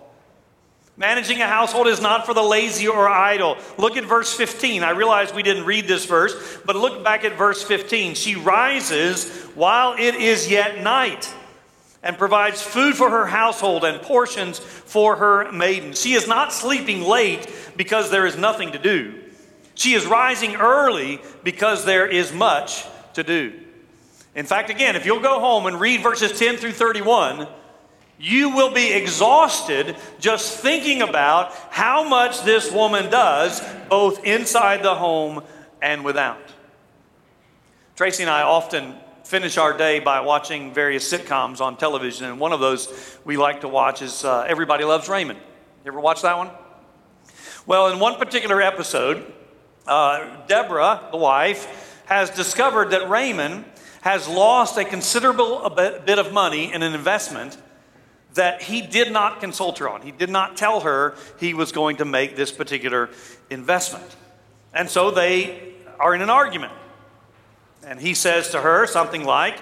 Managing 0.97 1.41
a 1.41 1.47
household 1.47 1.87
is 1.87 2.01
not 2.01 2.27
for 2.27 2.35
the 2.35 2.43
lazy 2.43 2.89
or 2.89 3.09
idle. 3.09 3.57
Look 3.77 3.97
at 3.97 4.05
verse 4.05 4.35
15. 4.35 4.83
I 4.83 4.91
realize 4.91 5.33
we 5.33 5.45
didn't 5.45 5.65
read 5.65 5.87
this 5.87 6.07
verse, 6.07 6.59
but 6.65 6.75
look 6.77 7.05
back 7.05 7.25
at 7.25 7.37
verse 7.37 7.63
15. 7.63 8.15
She 8.15 8.35
rises 8.37 9.29
while 9.55 9.95
it 9.99 10.15
is 10.17 10.51
yet 10.51 10.83
night 10.83 11.33
and 12.03 12.17
provides 12.17 12.63
food 12.63 12.97
for 12.97 13.11
her 13.11 13.27
household 13.27 13.85
and 13.85 14.03
portions 14.03 14.59
for 14.59 15.17
her 15.17 15.51
maidens. 15.53 16.01
She 16.01 16.15
is 16.15 16.27
not 16.27 16.53
sleeping 16.53 17.03
late 17.03 17.49
because 17.77 18.11
there 18.11 18.27
is 18.27 18.37
nothing 18.37 18.73
to 18.73 18.79
do. 18.79 19.23
She 19.79 19.95
is 19.95 20.07
rising 20.07 20.57
early 20.57 21.21
because 21.45 21.85
there 21.85 22.05
is 22.09 22.33
much 22.33 22.85
to 23.15 23.23
do. 23.23 23.53
In 24.35 24.45
fact, 24.45 24.71
again, 24.71 24.97
if 24.97 25.07
you'll 25.07 25.21
go 25.21 25.39
home 25.39 25.67
and 25.67 25.79
read 25.79 26.03
verses 26.03 26.37
10 26.37 26.57
through 26.57 26.73
31, 26.73 27.47
you 28.19 28.57
will 28.57 28.75
be 28.75 28.93
exhausted 28.93 29.95
just 30.19 30.59
thinking 30.59 31.01
about 31.01 31.53
how 31.71 32.03
much 32.03 32.43
this 32.43 32.73
woman 32.73 33.09
does, 33.09 33.63
both 33.89 34.25
inside 34.25 34.83
the 34.83 34.97
home 34.97 35.45
and 35.81 36.05
without. 36.05 36.43
Tracy 37.95 38.25
and 38.25 38.31
I 38.31 38.43
often 38.43 38.97
finish 39.23 39.59
our 39.59 39.77
day 39.79 40.01
by 40.01 40.23
watching 40.23 40.75
various 40.75 41.09
sitcoms 41.09 41.61
on 41.61 41.77
television, 41.77 42.27
and 42.27 42.41
one 42.41 42.53
of 42.53 42.59
those 42.59 43.17
we 43.25 43.37
like 43.37 43.61
to 43.61 43.69
watch 43.69 44.03
is 44.03 44.25
uh, 44.25 44.45
Everybody 44.49 44.83
Loves 44.83 45.09
Raymond. 45.09 45.39
You 45.85 45.93
ever 45.93 46.01
watch 46.01 46.23
that 46.23 46.37
one? 46.37 46.51
Well, 47.65 47.93
in 47.93 48.01
one 48.01 48.17
particular 48.17 48.61
episode, 48.61 49.35
uh, 49.89 50.47
Deborah, 50.47 51.09
the 51.11 51.17
wife, 51.17 52.03
has 52.07 52.31
discovered 52.31 52.91
that 52.91 53.09
Raymond 53.09 53.65
has 54.03 54.29
lost 54.29 54.79
a 54.79 54.85
considerable 54.85 55.69
bit 55.71 56.19
of 56.19 56.33
money 56.33 56.73
in 56.73 56.83
an 56.83 56.95
investment 56.95 57.57
that 58.35 58.63
he 58.63 58.83
did 58.83 59.13
not 59.13 59.41
consult 59.41 59.79
her 59.79 59.89
on. 59.89 60.03
He 60.03 60.13
did 60.13 60.31
not 60.31 60.57
tell 60.57 60.81
her 60.81 61.17
he 61.41 61.55
was 61.55 61.73
going 61.73 61.97
to 61.97 62.05
make 62.05 62.37
this 62.37 62.53
particular 62.53 63.11
investment. 63.51 64.17
And 64.73 64.89
so 64.89 65.11
they 65.11 65.75
are 65.99 66.15
in 66.15 66.23
an 66.23 66.31
argument. 66.31 66.73
And 67.85 68.01
he 68.01 68.15
says 68.15 68.51
to 68.51 68.61
her 68.61 68.87
something 68.87 69.25
like, 69.25 69.59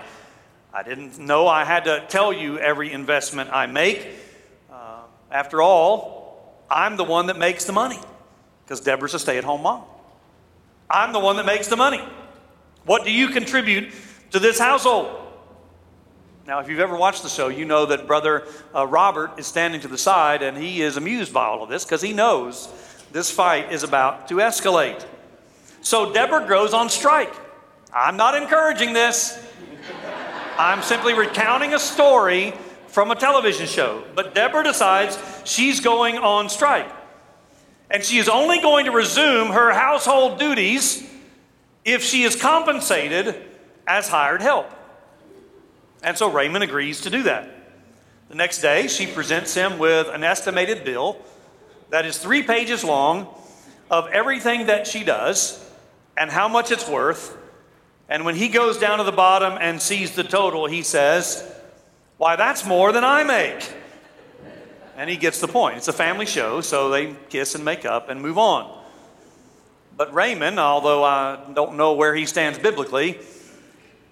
I 0.75 0.83
didn't 0.83 1.19
know 1.19 1.47
I 1.47 1.65
had 1.65 1.85
to 1.85 2.05
tell 2.09 2.33
you 2.33 2.59
every 2.59 2.93
investment 2.93 3.51
I 3.51 3.67
make. 3.67 4.07
Uh, 4.71 5.01
after 5.31 5.63
all, 5.63 6.63
I'm 6.69 6.97
the 6.97 7.05
one 7.05 7.27
that 7.27 7.39
makes 7.39 7.65
the 7.65 7.73
money 7.73 7.99
because 8.65 8.81
Deborah's 8.81 9.15
a 9.15 9.19
stay 9.19 9.39
at 9.39 9.45
home 9.45 9.63
mom. 9.63 9.85
I'm 10.89 11.13
the 11.13 11.19
one 11.19 11.37
that 11.37 11.47
makes 11.47 11.69
the 11.69 11.77
money. 11.77 12.03
What 12.85 13.05
do 13.05 13.13
you 13.13 13.29
contribute 13.29 13.93
to 14.31 14.39
this 14.39 14.59
household? 14.59 15.23
Now, 16.47 16.61
if 16.61 16.69
you've 16.69 16.81
ever 16.81 16.97
watched 16.97 17.25
the 17.25 17.29
show, 17.29 17.49
you 17.49 17.65
know 17.65 17.87
that 17.87 18.07
Brother 18.07 18.47
uh, 18.73 18.87
Robert 18.87 19.39
is 19.39 19.49
standing 19.49 19.81
to 19.81 19.89
the 19.89 19.99
side 19.99 20.43
and 20.43 20.57
he 20.57 20.81
is 20.81 20.97
amused 20.97 21.33
by 21.33 21.45
all 21.45 21.65
of 21.65 21.69
this 21.69 21.85
because 21.85 22.01
he 22.01 22.13
knows 22.13 22.69
this 23.11 23.31
fight 23.31 23.73
is 23.73 23.83
about 23.83 24.29
to 24.29 24.37
escalate. 24.37 25.05
So 25.83 26.13
Deborah 26.13 26.47
goes 26.47 26.73
on 26.73 26.89
strike. 26.89 27.35
I'm 27.93 28.17
not 28.17 28.37
encouraging 28.37 28.93
this. 28.93 29.43
I'm 30.59 30.83
simply 30.83 31.15
recounting 31.15 31.75
a 31.75 31.79
story 31.79 32.53
from 32.89 33.11
a 33.11 33.17
television 33.17 33.67
show. 33.67 34.05
But 34.15 34.35
Deborah 34.35 34.65
decides 34.65 35.19
she's 35.45 35.81
going 35.81 36.17
on 36.19 36.49
strike. 36.49 36.91
And 37.91 38.05
she 38.05 38.19
is 38.19 38.29
only 38.29 38.61
going 38.61 38.87
to 38.87 38.91
resume 38.91 39.49
her 39.49 39.73
household 39.73 40.39
duties 40.39 41.09
if 41.85 42.03
she 42.03 42.25
is 42.25 42.35
compensated 42.35 43.37
as 43.87 44.09
hired 44.09 44.43
help. 44.43 44.71
And 46.03 46.17
so 46.17 46.31
Raymond 46.31 46.65
agrees 46.65 47.03
to 47.03 47.11
do 47.11 47.23
that. 47.25 47.49
The 48.29 48.35
next 48.35 48.61
day, 48.61 48.89
she 48.89 49.07
presents 49.07 49.55
him 49.55 49.79
with 49.79 50.09
an 50.09 50.25
estimated 50.25 50.85
bill 50.85 51.17
that 51.91 52.05
is 52.05 52.19
three 52.19 52.43
pages 52.43 52.83
long 52.83 53.29
of 53.91 54.09
everything 54.09 54.67
that 54.67 54.87
she 54.87 55.05
does 55.05 55.65
and 56.17 56.31
how 56.31 56.49
much 56.49 56.73
it's 56.73 56.89
worth. 56.89 57.37
And 58.09 58.25
when 58.25 58.35
he 58.35 58.49
goes 58.49 58.79
down 58.79 58.99
to 58.99 59.05
the 59.05 59.13
bottom 59.13 59.59
and 59.61 59.81
sees 59.81 60.17
the 60.17 60.25
total, 60.25 60.67
he 60.67 60.83
says, 60.83 61.49
Why, 62.17 62.35
that's 62.35 62.67
more 62.67 62.91
than 62.91 63.05
I 63.05 63.23
make. 63.23 63.73
And 64.97 65.11
he 65.11 65.17
gets 65.17 65.41
the 65.41 65.49
point. 65.49 65.77
It's 65.77 65.89
a 65.89 65.93
family 65.93 66.27
show, 66.27 66.61
so 66.61 66.89
they 66.89 67.15
kiss 67.29 67.55
and 67.55 67.65
make 67.65 67.85
up 67.85 68.09
and 68.09 68.21
move 68.21 68.39
on. 68.39 68.83
But 69.97 70.13
Raymond, 70.15 70.59
although 70.59 71.05
I 71.05 71.39
don't 71.55 71.77
know 71.77 71.93
where 71.95 72.15
he 72.15 72.27
stands 72.27 72.59
biblically, 72.59 73.19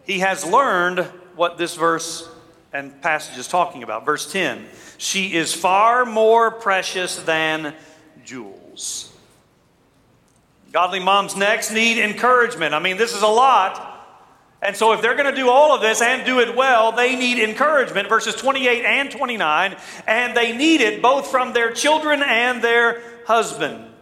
he 0.04 0.20
has 0.20 0.44
learned 0.44 1.00
what 1.36 1.58
this 1.58 1.74
verse 1.74 2.28
and 2.72 3.00
passage 3.00 3.38
is 3.38 3.48
talking 3.48 3.82
about. 3.82 4.04
Verse 4.04 4.30
10 4.30 4.66
She 4.98 5.34
is 5.34 5.54
far 5.54 6.04
more 6.04 6.50
precious 6.50 7.16
than 7.16 7.74
jewels. 8.24 9.12
Godly 10.72 11.00
moms 11.00 11.36
next 11.36 11.70
need 11.70 12.02
encouragement. 12.02 12.74
I 12.74 12.80
mean, 12.80 12.96
this 12.96 13.14
is 13.14 13.22
a 13.22 13.28
lot. 13.28 13.93
And 14.64 14.74
so, 14.74 14.92
if 14.92 15.02
they're 15.02 15.14
going 15.14 15.30
to 15.30 15.36
do 15.36 15.50
all 15.50 15.74
of 15.74 15.82
this 15.82 16.00
and 16.00 16.24
do 16.24 16.40
it 16.40 16.56
well, 16.56 16.90
they 16.90 17.16
need 17.16 17.38
encouragement, 17.38 18.08
verses 18.08 18.34
28 18.34 18.86
and 18.86 19.10
29, 19.10 19.76
and 20.06 20.34
they 20.34 20.56
need 20.56 20.80
it 20.80 21.02
both 21.02 21.30
from 21.30 21.52
their 21.52 21.70
children 21.70 22.22
and 22.22 22.62
their 22.62 23.02
husband. 23.26 23.93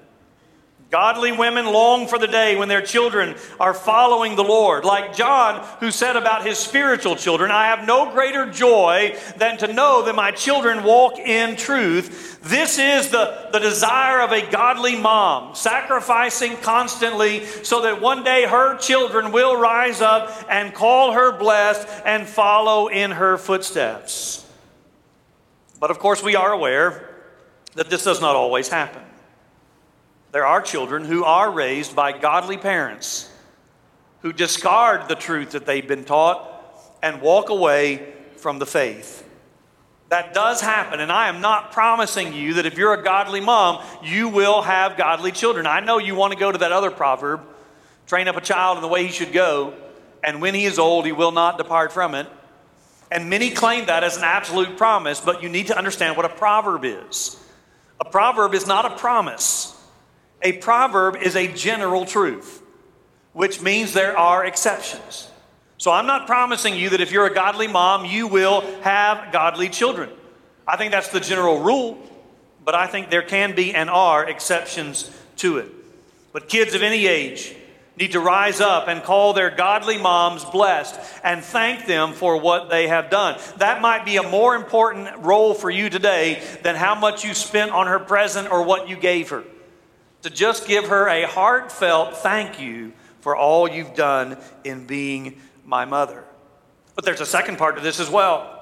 Godly 0.92 1.32
women 1.32 1.64
long 1.64 2.06
for 2.06 2.18
the 2.18 2.28
day 2.28 2.54
when 2.54 2.68
their 2.68 2.82
children 2.82 3.34
are 3.58 3.72
following 3.72 4.36
the 4.36 4.44
Lord. 4.44 4.84
Like 4.84 5.16
John, 5.16 5.66
who 5.80 5.90
said 5.90 6.16
about 6.16 6.44
his 6.44 6.58
spiritual 6.58 7.16
children, 7.16 7.50
I 7.50 7.68
have 7.68 7.86
no 7.86 8.12
greater 8.12 8.50
joy 8.50 9.16
than 9.38 9.56
to 9.56 9.72
know 9.72 10.04
that 10.04 10.14
my 10.14 10.32
children 10.32 10.84
walk 10.84 11.18
in 11.18 11.56
truth. 11.56 12.42
This 12.42 12.78
is 12.78 13.08
the, 13.08 13.48
the 13.52 13.58
desire 13.58 14.20
of 14.20 14.32
a 14.32 14.46
godly 14.50 14.94
mom, 14.94 15.54
sacrificing 15.54 16.58
constantly 16.58 17.46
so 17.46 17.80
that 17.84 18.02
one 18.02 18.22
day 18.22 18.44
her 18.46 18.76
children 18.76 19.32
will 19.32 19.56
rise 19.56 20.02
up 20.02 20.44
and 20.50 20.74
call 20.74 21.12
her 21.12 21.32
blessed 21.32 21.88
and 22.04 22.28
follow 22.28 22.88
in 22.88 23.12
her 23.12 23.38
footsteps. 23.38 24.46
But 25.80 25.90
of 25.90 25.98
course, 25.98 26.22
we 26.22 26.36
are 26.36 26.52
aware 26.52 27.08
that 27.76 27.88
this 27.88 28.04
does 28.04 28.20
not 28.20 28.36
always 28.36 28.68
happen. 28.68 29.02
There 30.32 30.46
are 30.46 30.62
children 30.62 31.04
who 31.04 31.24
are 31.24 31.50
raised 31.50 31.94
by 31.94 32.12
godly 32.16 32.56
parents 32.56 33.30
who 34.22 34.32
discard 34.32 35.08
the 35.08 35.14
truth 35.14 35.50
that 35.50 35.66
they've 35.66 35.86
been 35.86 36.04
taught 36.04 36.48
and 37.02 37.20
walk 37.20 37.50
away 37.50 38.14
from 38.36 38.58
the 38.58 38.66
faith. 38.66 39.28
That 40.08 40.32
does 40.32 40.60
happen, 40.60 41.00
and 41.00 41.12
I 41.12 41.28
am 41.28 41.40
not 41.40 41.72
promising 41.72 42.32
you 42.32 42.54
that 42.54 42.66
if 42.66 42.78
you're 42.78 42.94
a 42.94 43.02
godly 43.02 43.40
mom, 43.40 43.84
you 44.02 44.28
will 44.28 44.62
have 44.62 44.96
godly 44.96 45.32
children. 45.32 45.66
I 45.66 45.80
know 45.80 45.98
you 45.98 46.14
want 46.14 46.32
to 46.32 46.38
go 46.38 46.50
to 46.50 46.58
that 46.58 46.72
other 46.72 46.90
proverb 46.90 47.42
train 48.06 48.28
up 48.28 48.36
a 48.36 48.40
child 48.40 48.78
in 48.78 48.82
the 48.82 48.88
way 48.88 49.06
he 49.06 49.12
should 49.12 49.32
go, 49.32 49.74
and 50.24 50.40
when 50.40 50.54
he 50.54 50.64
is 50.64 50.78
old, 50.78 51.04
he 51.04 51.12
will 51.12 51.32
not 51.32 51.58
depart 51.58 51.92
from 51.92 52.14
it. 52.14 52.26
And 53.10 53.28
many 53.28 53.50
claim 53.50 53.86
that 53.86 54.04
as 54.04 54.16
an 54.16 54.24
absolute 54.24 54.76
promise, 54.78 55.20
but 55.20 55.42
you 55.42 55.48
need 55.48 55.66
to 55.66 55.76
understand 55.76 56.16
what 56.16 56.24
a 56.24 56.30
proverb 56.30 56.84
is. 56.84 57.38
A 58.00 58.04
proverb 58.04 58.54
is 58.54 58.66
not 58.66 58.84
a 58.84 58.96
promise. 58.96 59.78
A 60.42 60.52
proverb 60.52 61.16
is 61.16 61.36
a 61.36 61.46
general 61.46 62.04
truth, 62.04 62.62
which 63.32 63.62
means 63.62 63.92
there 63.92 64.18
are 64.18 64.44
exceptions. 64.44 65.30
So 65.78 65.90
I'm 65.90 66.06
not 66.06 66.26
promising 66.26 66.74
you 66.74 66.90
that 66.90 67.00
if 67.00 67.12
you're 67.12 67.26
a 67.26 67.34
godly 67.34 67.68
mom, 67.68 68.04
you 68.04 68.26
will 68.26 68.60
have 68.82 69.32
godly 69.32 69.68
children. 69.68 70.10
I 70.66 70.76
think 70.76 70.92
that's 70.92 71.08
the 71.08 71.20
general 71.20 71.60
rule, 71.60 71.98
but 72.64 72.74
I 72.74 72.86
think 72.86 73.10
there 73.10 73.22
can 73.22 73.54
be 73.54 73.74
and 73.74 73.88
are 73.88 74.28
exceptions 74.28 75.10
to 75.38 75.58
it. 75.58 75.68
But 76.32 76.48
kids 76.48 76.74
of 76.74 76.82
any 76.82 77.06
age 77.06 77.54
need 77.96 78.12
to 78.12 78.20
rise 78.20 78.60
up 78.60 78.88
and 78.88 79.02
call 79.02 79.32
their 79.32 79.50
godly 79.50 79.98
moms 79.98 80.44
blessed 80.44 80.98
and 81.22 81.44
thank 81.44 81.86
them 81.86 82.12
for 82.12 82.40
what 82.40 82.70
they 82.70 82.88
have 82.88 83.10
done. 83.10 83.38
That 83.58 83.80
might 83.80 84.04
be 84.04 84.16
a 84.16 84.22
more 84.22 84.56
important 84.56 85.18
role 85.18 85.52
for 85.52 85.70
you 85.70 85.90
today 85.90 86.42
than 86.62 86.74
how 86.74 86.94
much 86.94 87.24
you 87.24 87.34
spent 87.34 87.70
on 87.70 87.86
her 87.86 87.98
present 87.98 88.50
or 88.50 88.64
what 88.64 88.88
you 88.88 88.96
gave 88.96 89.30
her 89.30 89.44
to 90.22 90.30
just 90.30 90.66
give 90.66 90.88
her 90.88 91.08
a 91.08 91.26
heartfelt 91.26 92.16
thank 92.16 92.60
you 92.60 92.92
for 93.20 93.36
all 93.36 93.68
you've 93.68 93.94
done 93.94 94.36
in 94.64 94.86
being 94.86 95.40
my 95.64 95.84
mother. 95.84 96.24
But 96.94 97.04
there's 97.04 97.20
a 97.20 97.26
second 97.26 97.58
part 97.58 97.76
to 97.76 97.82
this 97.82 98.00
as 98.00 98.10
well. 98.10 98.58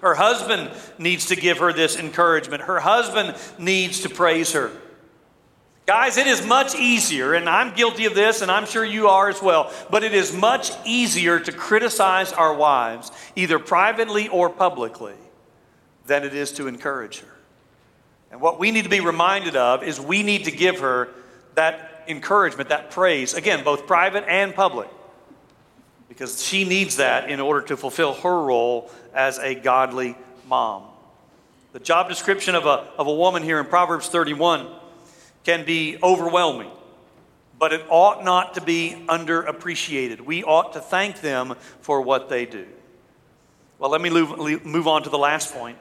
Her 0.00 0.14
husband 0.14 0.70
needs 0.98 1.26
to 1.26 1.36
give 1.36 1.58
her 1.58 1.72
this 1.72 1.98
encouragement. 1.98 2.62
Her 2.62 2.80
husband 2.80 3.36
needs 3.58 4.00
to 4.00 4.08
praise 4.08 4.52
her. 4.52 4.70
Guys, 5.86 6.18
it 6.18 6.26
is 6.26 6.46
much 6.46 6.74
easier, 6.74 7.32
and 7.32 7.48
I'm 7.48 7.74
guilty 7.74 8.04
of 8.04 8.14
this, 8.14 8.42
and 8.42 8.50
I'm 8.50 8.66
sure 8.66 8.84
you 8.84 9.08
are 9.08 9.30
as 9.30 9.40
well, 9.40 9.72
but 9.90 10.04
it 10.04 10.12
is 10.12 10.36
much 10.36 10.70
easier 10.84 11.40
to 11.40 11.50
criticize 11.50 12.30
our 12.32 12.52
wives, 12.52 13.10
either 13.34 13.58
privately 13.58 14.28
or 14.28 14.50
publicly, 14.50 15.14
than 16.04 16.24
it 16.24 16.34
is 16.34 16.52
to 16.52 16.68
encourage 16.68 17.20
her. 17.20 17.37
And 18.30 18.40
what 18.40 18.58
we 18.58 18.70
need 18.70 18.84
to 18.84 18.90
be 18.90 19.00
reminded 19.00 19.56
of 19.56 19.82
is 19.82 20.00
we 20.00 20.22
need 20.22 20.44
to 20.44 20.50
give 20.50 20.80
her 20.80 21.08
that 21.54 22.04
encouragement, 22.08 22.68
that 22.70 22.90
praise, 22.90 23.34
again, 23.34 23.64
both 23.64 23.86
private 23.86 24.24
and 24.28 24.54
public, 24.54 24.88
because 26.08 26.42
she 26.42 26.64
needs 26.64 26.96
that 26.96 27.30
in 27.30 27.40
order 27.40 27.66
to 27.68 27.76
fulfill 27.76 28.14
her 28.14 28.42
role 28.42 28.90
as 29.14 29.38
a 29.38 29.54
godly 29.54 30.16
mom. 30.46 30.84
The 31.72 31.80
job 31.80 32.08
description 32.08 32.54
of 32.54 32.64
a, 32.66 32.88
of 32.98 33.06
a 33.06 33.14
woman 33.14 33.42
here 33.42 33.60
in 33.60 33.66
Proverbs 33.66 34.08
31 34.08 34.68
can 35.44 35.64
be 35.64 35.98
overwhelming, 36.02 36.70
but 37.58 37.72
it 37.72 37.84
ought 37.88 38.24
not 38.24 38.54
to 38.54 38.60
be 38.60 39.04
underappreciated. 39.08 40.20
We 40.20 40.44
ought 40.44 40.72
to 40.74 40.80
thank 40.80 41.20
them 41.20 41.54
for 41.80 42.00
what 42.00 42.28
they 42.28 42.46
do. 42.46 42.66
Well, 43.78 43.90
let 43.90 44.00
me 44.00 44.10
move, 44.10 44.64
move 44.64 44.88
on 44.88 45.02
to 45.04 45.10
the 45.10 45.18
last 45.18 45.54
point. 45.54 45.78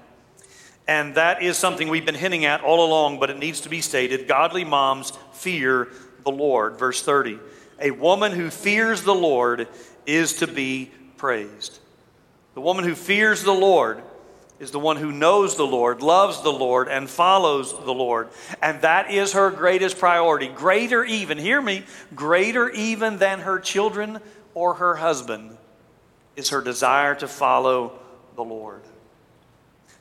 And 0.88 1.16
that 1.16 1.42
is 1.42 1.58
something 1.58 1.90
we've 1.90 2.06
been 2.06 2.16
hinting 2.16 2.46
at 2.46 2.64
all 2.64 2.86
along, 2.86 3.20
but 3.20 3.30
it 3.30 3.38
needs 3.38 3.62
to 3.62 3.70
be 3.70 3.82
stated. 3.82 4.28
Godly 4.28 4.64
moms 4.64 5.12
fear 5.34 5.90
the 6.24 6.32
Lord. 6.32 6.80
Verse 6.80 7.02
30. 7.02 7.40
A 7.80 7.92
woman 7.92 8.32
who 8.32 8.50
fears 8.50 9.04
the 9.04 9.16
Lord 9.16 9.68
is 10.06 10.38
to 10.38 10.48
be 10.48 10.92
praised. 11.18 11.80
The 12.54 12.62
woman 12.62 12.86
who 12.86 12.96
fears 12.96 13.44
the 13.44 13.52
Lord 13.52 14.02
is 14.60 14.72
the 14.72 14.80
one 14.80 14.98
who 14.98 15.12
knows 15.12 15.56
the 15.58 15.68
Lord, 15.68 16.02
loves 16.02 16.42
the 16.42 16.52
Lord, 16.52 16.88
and 16.88 17.08
follows 17.08 17.72
the 17.72 17.94
Lord. 17.94 18.30
And 18.62 18.82
that 18.82 19.12
is 19.12 19.34
her 19.34 19.52
greatest 19.52 20.00
priority. 20.00 20.48
Greater 20.48 21.04
even, 21.04 21.38
hear 21.38 21.62
me, 21.62 21.84
greater 22.16 22.70
even 22.70 23.18
than 23.18 23.40
her 23.42 23.60
children 23.60 24.20
or 24.56 24.76
her 24.76 24.96
husband 24.96 25.56
is 26.36 26.50
her 26.50 26.62
desire 26.62 27.14
to 27.16 27.28
follow 27.28 28.00
the 28.36 28.44
Lord. 28.44 28.82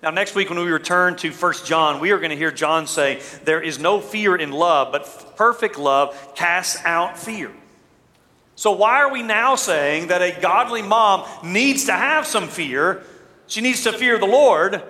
Now, 0.07 0.13
next 0.13 0.37
week, 0.37 0.51
when 0.51 0.61
we 0.61 0.71
return 0.71 1.17
to 1.17 1.33
1 1.33 1.55
John, 1.65 1.99
we 1.99 2.13
are 2.13 2.19
going 2.19 2.31
to 2.31 2.37
hear 2.37 2.53
John 2.53 2.87
say, 2.87 3.21
There 3.43 3.61
is 3.61 3.81
no 3.81 4.01
fear 4.01 4.37
in 4.37 4.53
love, 4.53 4.93
but 4.93 5.35
perfect 5.35 5.81
love 5.81 6.33
casts 6.37 6.81
out 6.85 7.19
fear. 7.19 7.51
So, 8.55 8.71
why 8.71 9.01
are 9.01 9.11
we 9.11 9.25
now 9.25 9.57
saying 9.57 10.07
that 10.07 10.23
a 10.23 10.41
godly 10.41 10.81
mom 10.81 11.27
needs 11.43 11.87
to 11.87 11.93
have 11.93 12.25
some 12.25 12.47
fear? 12.47 13.03
She 13.49 13.61
needs 13.61 13.83
to 13.83 13.93
fear 13.93 14.17
the 14.17 14.27
Lord, 14.27 14.81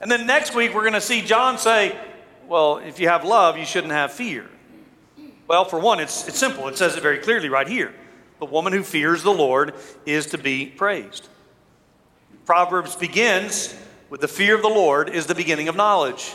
And 0.00 0.08
then 0.08 0.28
next 0.28 0.54
week, 0.54 0.72
we're 0.72 0.82
going 0.82 0.92
to 0.92 1.00
see 1.00 1.22
John 1.22 1.58
say, 1.58 1.98
well, 2.46 2.78
if 2.78 3.00
you 3.00 3.08
have 3.08 3.24
love, 3.24 3.58
you 3.58 3.64
shouldn't 3.64 3.94
have 3.94 4.12
fear. 4.12 4.48
Well, 5.48 5.64
for 5.64 5.80
one, 5.80 5.98
it's, 5.98 6.28
it's 6.28 6.38
simple. 6.38 6.68
It 6.68 6.78
says 6.78 6.96
it 6.96 7.02
very 7.02 7.18
clearly 7.18 7.48
right 7.48 7.66
here. 7.66 7.92
The 8.38 8.46
woman 8.46 8.72
who 8.72 8.84
fears 8.84 9.24
the 9.24 9.34
Lord 9.34 9.74
is 10.06 10.26
to 10.26 10.38
be 10.38 10.66
praised. 10.66 11.28
Proverbs 12.44 12.94
begins 12.94 13.74
with 14.08 14.20
the 14.20 14.28
fear 14.28 14.54
of 14.54 14.62
the 14.62 14.68
Lord 14.68 15.08
is 15.08 15.26
the 15.26 15.34
beginning 15.34 15.68
of 15.68 15.76
knowledge. 15.76 16.34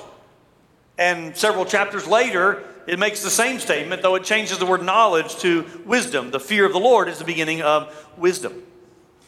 And 0.98 1.36
several 1.36 1.66
chapters 1.66 2.06
later, 2.08 2.64
it 2.88 3.00
makes 3.00 3.24
the 3.24 3.30
same 3.30 3.60
statement, 3.60 4.02
though 4.02 4.16
it 4.16 4.24
changes 4.24 4.58
the 4.58 4.66
word 4.66 4.84
knowledge 4.84 5.38
to 5.38 5.66
wisdom. 5.86 6.32
The 6.32 6.40
fear 6.40 6.66
of 6.66 6.74
the 6.74 6.80
Lord 6.80 7.08
is 7.08 7.18
the 7.18 7.26
beginning 7.26 7.62
of 7.62 7.94
wisdom. 8.18 8.62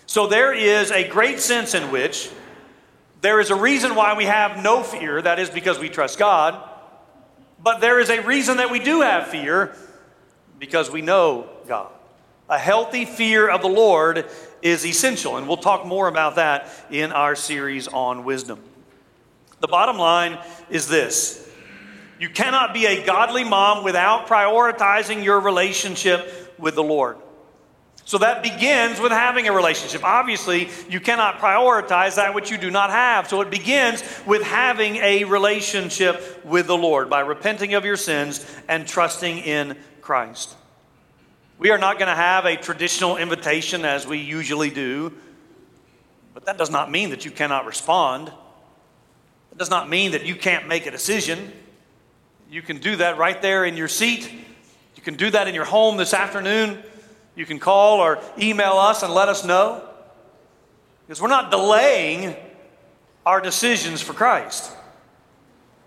So 0.06 0.28
there 0.28 0.54
is 0.54 0.91
a 0.91 1.08
great 1.08 1.39
sense 1.39 1.74
in 1.74 1.91
which 1.91 2.30
there 3.22 3.39
is 3.39 3.50
a 3.52 3.56
reason 3.56 3.96
why 3.96 4.16
we 4.16 4.26
have 4.26 4.62
no 4.62 4.84
fear, 4.84 5.22
that 5.22 5.39
is 5.39 5.50
because 5.50 5.80
we 5.80 5.89
trust 5.89 6.20
God. 6.20 6.62
But 7.62 7.80
there 7.80 8.00
is 8.00 8.10
a 8.10 8.22
reason 8.22 8.58
that 8.58 8.70
we 8.70 8.80
do 8.80 9.02
have 9.02 9.28
fear, 9.28 9.76
because 10.60 10.91
we 10.91 11.02
know 11.02 11.48
God. 11.68 11.91
A 12.54 12.60
healthy 12.60 13.06
fear 13.06 13.49
of 13.49 13.64
the 13.64 13.68
Lord 13.68 14.30
is 14.62 14.86
essential, 14.86 15.38
and 15.38 15.47
we'll 15.47 15.58
talk 15.58 15.88
more 15.88 16.08
about 16.08 16.36
that 16.36 16.70
in 16.91 17.12
our 17.12 17.36
series 17.36 17.88
on 17.88 18.26
wisdom. 18.26 18.60
The 19.60 19.68
bottom 19.68 19.97
line 19.97 20.38
is 20.70 20.88
this 20.88 21.49
you 22.20 22.30
cannot 22.30 22.72
be 22.72 22.86
a 22.86 23.04
godly 23.04 23.43
mom 23.43 23.84
without 23.84 24.28
prioritizing 24.28 25.24
your 25.24 25.39
relationship 25.39 26.54
with 26.60 26.76
the 26.76 26.84
Lord. 26.84 27.18
So 28.06 28.20
that 28.20 28.43
begins 28.43 28.99
with 28.99 29.12
having 29.12 29.47
a 29.47 29.51
relationship. 29.51 30.04
Obviously, 30.04 30.70
you 30.88 30.99
cannot 30.99 31.39
prioritize 31.39 32.18
that 32.18 32.36
which 32.36 32.51
you 32.51 32.60
do 32.60 32.70
not 32.70 32.91
have. 32.91 33.28
So 33.28 33.41
it 33.41 33.49
begins 33.49 34.04
with 34.28 34.43
having 34.43 34.97
a 34.97 35.24
relationship 35.24 36.45
with 36.45 36.68
the 36.68 36.78
Lord 36.78 37.10
by 37.10 37.22
repenting 37.22 37.74
of 37.74 37.84
your 37.84 37.97
sins 37.97 38.45
and 38.68 38.88
trusting 38.88 39.39
in 39.39 39.76
Christ. 40.01 40.56
We 41.58 41.70
are 41.70 41.78
not 41.78 41.99
going 41.99 42.10
to 42.10 42.16
have 42.16 42.45
a 42.45 42.56
traditional 42.56 43.18
invitation 43.18 43.86
as 43.86 44.08
we 44.08 44.18
usually 44.18 44.70
do, 44.70 45.14
but 46.34 46.45
that 46.45 46.58
does 46.58 46.70
not 46.70 46.91
mean 46.91 47.12
that 47.12 47.26
you 47.26 47.32
cannot 47.32 47.66
respond. 47.66 48.30
It 49.51 49.58
does 49.58 49.70
not 49.70 49.89
mean 49.89 50.12
that 50.12 50.26
you 50.26 50.36
can't 50.36 50.68
make 50.68 50.86
a 50.88 50.91
decision. 50.91 51.51
You 52.49 52.62
can 52.62 52.80
do 52.80 52.95
that 52.97 53.18
right 53.18 53.41
there 53.41 53.66
in 53.66 53.78
your 53.78 53.88
seat. 53.88 54.32
You 54.95 55.04
can 55.04 55.16
do 55.16 55.30
that 55.30 55.47
in 55.47 55.56
your 55.56 55.66
home 55.66 55.97
this 55.97 56.14
afternoon. 56.14 56.82
You 57.36 57.45
can 57.45 57.60
call 57.60 57.99
or 57.99 58.20
email 58.38 58.74
us 58.74 59.04
and 59.04 59.14
let 59.14 59.30
us 59.30 59.45
know. 59.45 59.88
Because 61.06 61.22
we're 61.22 61.28
not 61.28 61.51
delaying 61.51 62.36
our 63.26 63.41
decisions 63.41 64.01
for 64.01 64.14
Christ. 64.14 64.72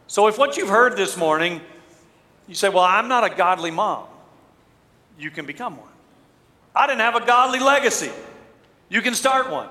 So 0.07 0.29
if 0.29 0.39
what 0.39 0.57
you've 0.57 0.69
heard 0.69 0.97
this 0.97 1.17
morning, 1.17 1.61
you 2.47 2.55
say, 2.55 2.69
Well, 2.69 2.85
I'm 2.85 3.09
not 3.09 3.25
a 3.25 3.35
godly 3.35 3.71
mom, 3.71 4.07
you 5.19 5.31
can 5.31 5.47
become 5.47 5.77
one. 5.77 5.89
I 6.75 6.87
didn't 6.87 7.01
have 7.01 7.17
a 7.17 7.25
godly 7.25 7.61
legacy, 7.61 8.11
you 8.89 9.03
can 9.03 9.15
start 9.15 9.51
one. 9.51 9.69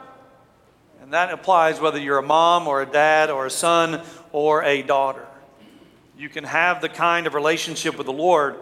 And 1.02 1.14
that 1.14 1.32
applies 1.32 1.80
whether 1.80 2.00
you're 2.00 2.18
a 2.18 2.24
mom 2.24 2.68
or 2.68 2.82
a 2.82 2.86
dad 2.86 3.30
or 3.30 3.46
a 3.46 3.52
son 3.52 4.02
or 4.32 4.64
a 4.64 4.82
daughter. 4.82 5.26
You 6.18 6.30
can 6.30 6.44
have 6.46 6.82
the 6.82 6.90
kind 6.90 7.28
of 7.28 7.36
relationship 7.36 7.96
with 7.96 8.08
the 8.08 8.14
Lord 8.14 8.56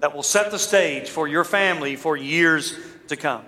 that 0.00 0.14
will 0.14 0.22
set 0.22 0.50
the 0.50 0.58
stage 0.58 1.10
for 1.10 1.28
your 1.28 1.44
family 1.44 1.96
for 1.96 2.16
years 2.16 2.78
to 3.08 3.16
come 3.16 3.44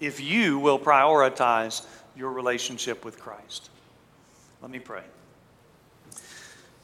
if 0.00 0.20
you 0.20 0.58
will 0.58 0.78
prioritize 0.78 1.84
your 2.16 2.32
relationship 2.32 3.04
with 3.04 3.18
Christ. 3.18 3.68
Let 4.62 4.70
me 4.70 4.78
pray. 4.78 5.02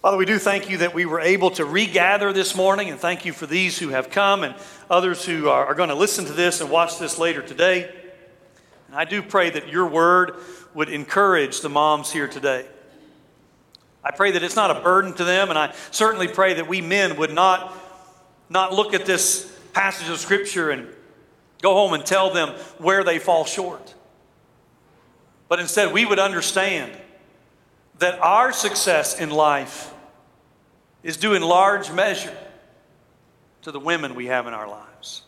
Father, 0.02 0.18
we 0.18 0.26
do 0.26 0.38
thank 0.38 0.70
you 0.70 0.78
that 0.78 0.94
we 0.94 1.06
were 1.06 1.20
able 1.20 1.50
to 1.52 1.64
regather 1.64 2.32
this 2.32 2.54
morning, 2.54 2.90
and 2.90 3.00
thank 3.00 3.24
you 3.24 3.32
for 3.32 3.46
these 3.46 3.78
who 3.78 3.88
have 3.88 4.10
come 4.10 4.44
and 4.44 4.54
others 4.90 5.24
who 5.24 5.48
are, 5.48 5.66
are 5.66 5.74
going 5.74 5.88
to 5.88 5.94
listen 5.94 6.26
to 6.26 6.32
this 6.32 6.60
and 6.60 6.70
watch 6.70 6.98
this 6.98 7.18
later 7.18 7.42
today. 7.42 7.92
And 8.86 8.96
I 8.96 9.04
do 9.04 9.22
pray 9.22 9.50
that 9.50 9.68
your 9.68 9.86
word 9.86 10.36
would 10.74 10.90
encourage 10.90 11.60
the 11.60 11.70
moms 11.70 12.12
here 12.12 12.28
today. 12.28 12.66
I 14.04 14.12
pray 14.12 14.30
that 14.32 14.42
it's 14.42 14.54
not 14.54 14.70
a 14.70 14.80
burden 14.80 15.12
to 15.14 15.24
them, 15.24 15.48
and 15.50 15.58
I 15.58 15.74
certainly 15.90 16.28
pray 16.28 16.54
that 16.54 16.68
we 16.68 16.80
men 16.80 17.16
would 17.16 17.32
not 17.32 17.76
not 18.48 18.72
look 18.72 18.94
at 18.94 19.06
this 19.06 19.52
passage 19.72 20.08
of 20.08 20.18
Scripture 20.18 20.70
and 20.70 20.86
go 21.62 21.74
home 21.74 21.94
and 21.94 22.06
tell 22.06 22.32
them 22.32 22.50
where 22.78 23.02
they 23.02 23.18
fall 23.18 23.44
short. 23.44 23.94
But 25.48 25.58
instead, 25.58 25.92
we 25.92 26.04
would 26.04 26.20
understand 26.20 26.92
that 27.98 28.18
our 28.20 28.52
success 28.52 29.18
in 29.18 29.30
life 29.30 29.92
is 31.02 31.16
due 31.16 31.34
in 31.34 31.42
large 31.42 31.90
measure 31.90 32.36
to 33.62 33.72
the 33.72 33.80
women 33.80 34.14
we 34.14 34.26
have 34.26 34.46
in 34.46 34.54
our 34.54 34.68
lives. 34.68 35.22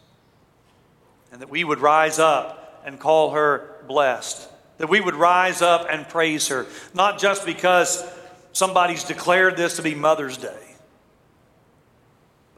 And 1.33 1.41
that 1.41 1.51
we 1.51 1.65
would 1.65 1.81
rise 1.81 2.19
up 2.19 2.83
and 2.85 2.99
call 2.99 3.31
her 3.31 3.77
blessed. 3.87 4.49
That 4.79 4.89
we 4.89 5.01
would 5.01 5.15
rise 5.15 5.63
up 5.63 5.87
and 5.91 6.09
praise 6.09 6.49
her, 6.49 6.67
not 6.95 7.19
just 7.19 7.45
because 7.45 8.05
somebody's 8.53 9.05
declared 9.05 9.57
this 9.57 9.77
to 9.77 9.83
be 9.83 9.95
Mother's 9.95 10.37
Day 10.37 10.69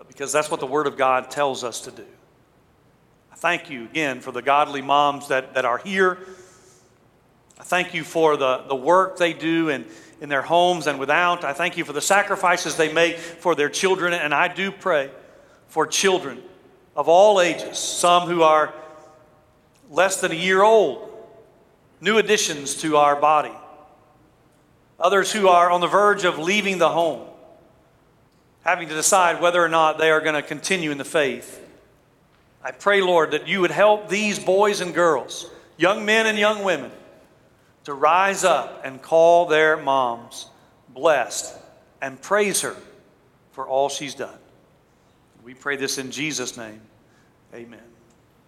but 0.01 0.09
because 0.09 0.33
that's 0.33 0.51
what 0.51 0.61
the 0.61 0.67
Word 0.67 0.87
of 0.87 0.97
God 0.97 1.31
tells 1.31 1.63
us 1.63 1.83
to 1.83 1.91
do. 1.91 2.07
I 3.31 3.35
thank 3.35 3.69
you 3.69 3.85
again 3.85 4.21
for 4.21 4.33
the 4.33 4.41
godly 4.41 4.81
moms 4.81 5.29
that, 5.29 5.53
that 5.53 5.67
are 5.67 5.77
here. 5.77 6.17
I 7.61 7.63
thank 7.63 7.93
you 7.93 8.03
for 8.03 8.39
the, 8.39 8.65
the 8.67 8.75
work 8.75 9.19
they 9.19 9.35
do 9.35 9.69
in, 9.69 9.85
in 10.21 10.31
their 10.31 10.43
homes 10.43 10.87
and 10.87 10.99
without. 10.99 11.45
I 11.45 11.53
thank 11.53 11.77
you 11.77 11.85
for 11.85 11.93
the 11.93 12.01
sacrifices 12.01 12.77
they 12.77 12.91
make 12.93 13.19
for 13.19 13.55
their 13.55 13.69
children. 13.69 14.15
And 14.15 14.35
I 14.35 14.49
do 14.49 14.73
pray 14.73 15.11
for 15.69 15.87
children 15.87 16.43
of 16.97 17.09
all 17.09 17.41
ages, 17.41 17.79
some 17.79 18.27
who 18.27 18.43
are 18.43 18.75
less 19.91 20.21
than 20.21 20.33
a 20.33 20.35
year 20.35 20.63
old, 20.63 21.09
new 22.01 22.19
additions 22.19 22.77
to 22.77 22.97
our 22.97 23.15
body, 23.15 23.53
others 24.99 25.31
who 25.31 25.47
are 25.47 25.71
on 25.71 25.81
the 25.81 25.87
verge 25.87 26.25
of 26.25 26.39
leaving 26.39 26.79
the 26.79 26.89
home 26.89 27.27
having 28.65 28.89
to 28.89 28.95
decide 28.95 29.41
whether 29.41 29.63
or 29.63 29.69
not 29.69 29.99
they 29.99 30.11
are 30.11 30.21
going 30.21 30.35
to 30.35 30.43
continue 30.43 30.91
in 30.91 30.99
the 30.99 31.05
faith. 31.05 31.67
I 32.63 32.73
pray, 32.73 33.01
Lord, 33.01 33.31
that 33.31 33.49
you 33.49 33.61
would 33.63 33.71
help 33.71 34.09
these 34.09 34.39
boys 34.39 34.81
and 34.81 34.95
girls, 34.95 35.47
young 35.79 36.05
men 36.05 36.27
and 36.27 36.39
young 36.39 36.63
women, 36.63 36.91
to 37.85 37.95
rise 37.95 38.45
up 38.45 38.83
and 38.85 39.01
call 39.01 39.47
their 39.47 39.77
moms 39.77 40.47
blessed 40.89 41.55
and 42.03 42.21
praise 42.21 42.61
her 42.61 42.77
for 43.53 43.67
all 43.67 43.89
she's 43.89 44.15
done. 44.15 44.39
We 45.43 45.55
pray 45.55 45.77
this 45.77 45.99
in 45.99 46.11
Jesus' 46.11 46.57
name. 46.57 46.81
Amen. 47.55 47.90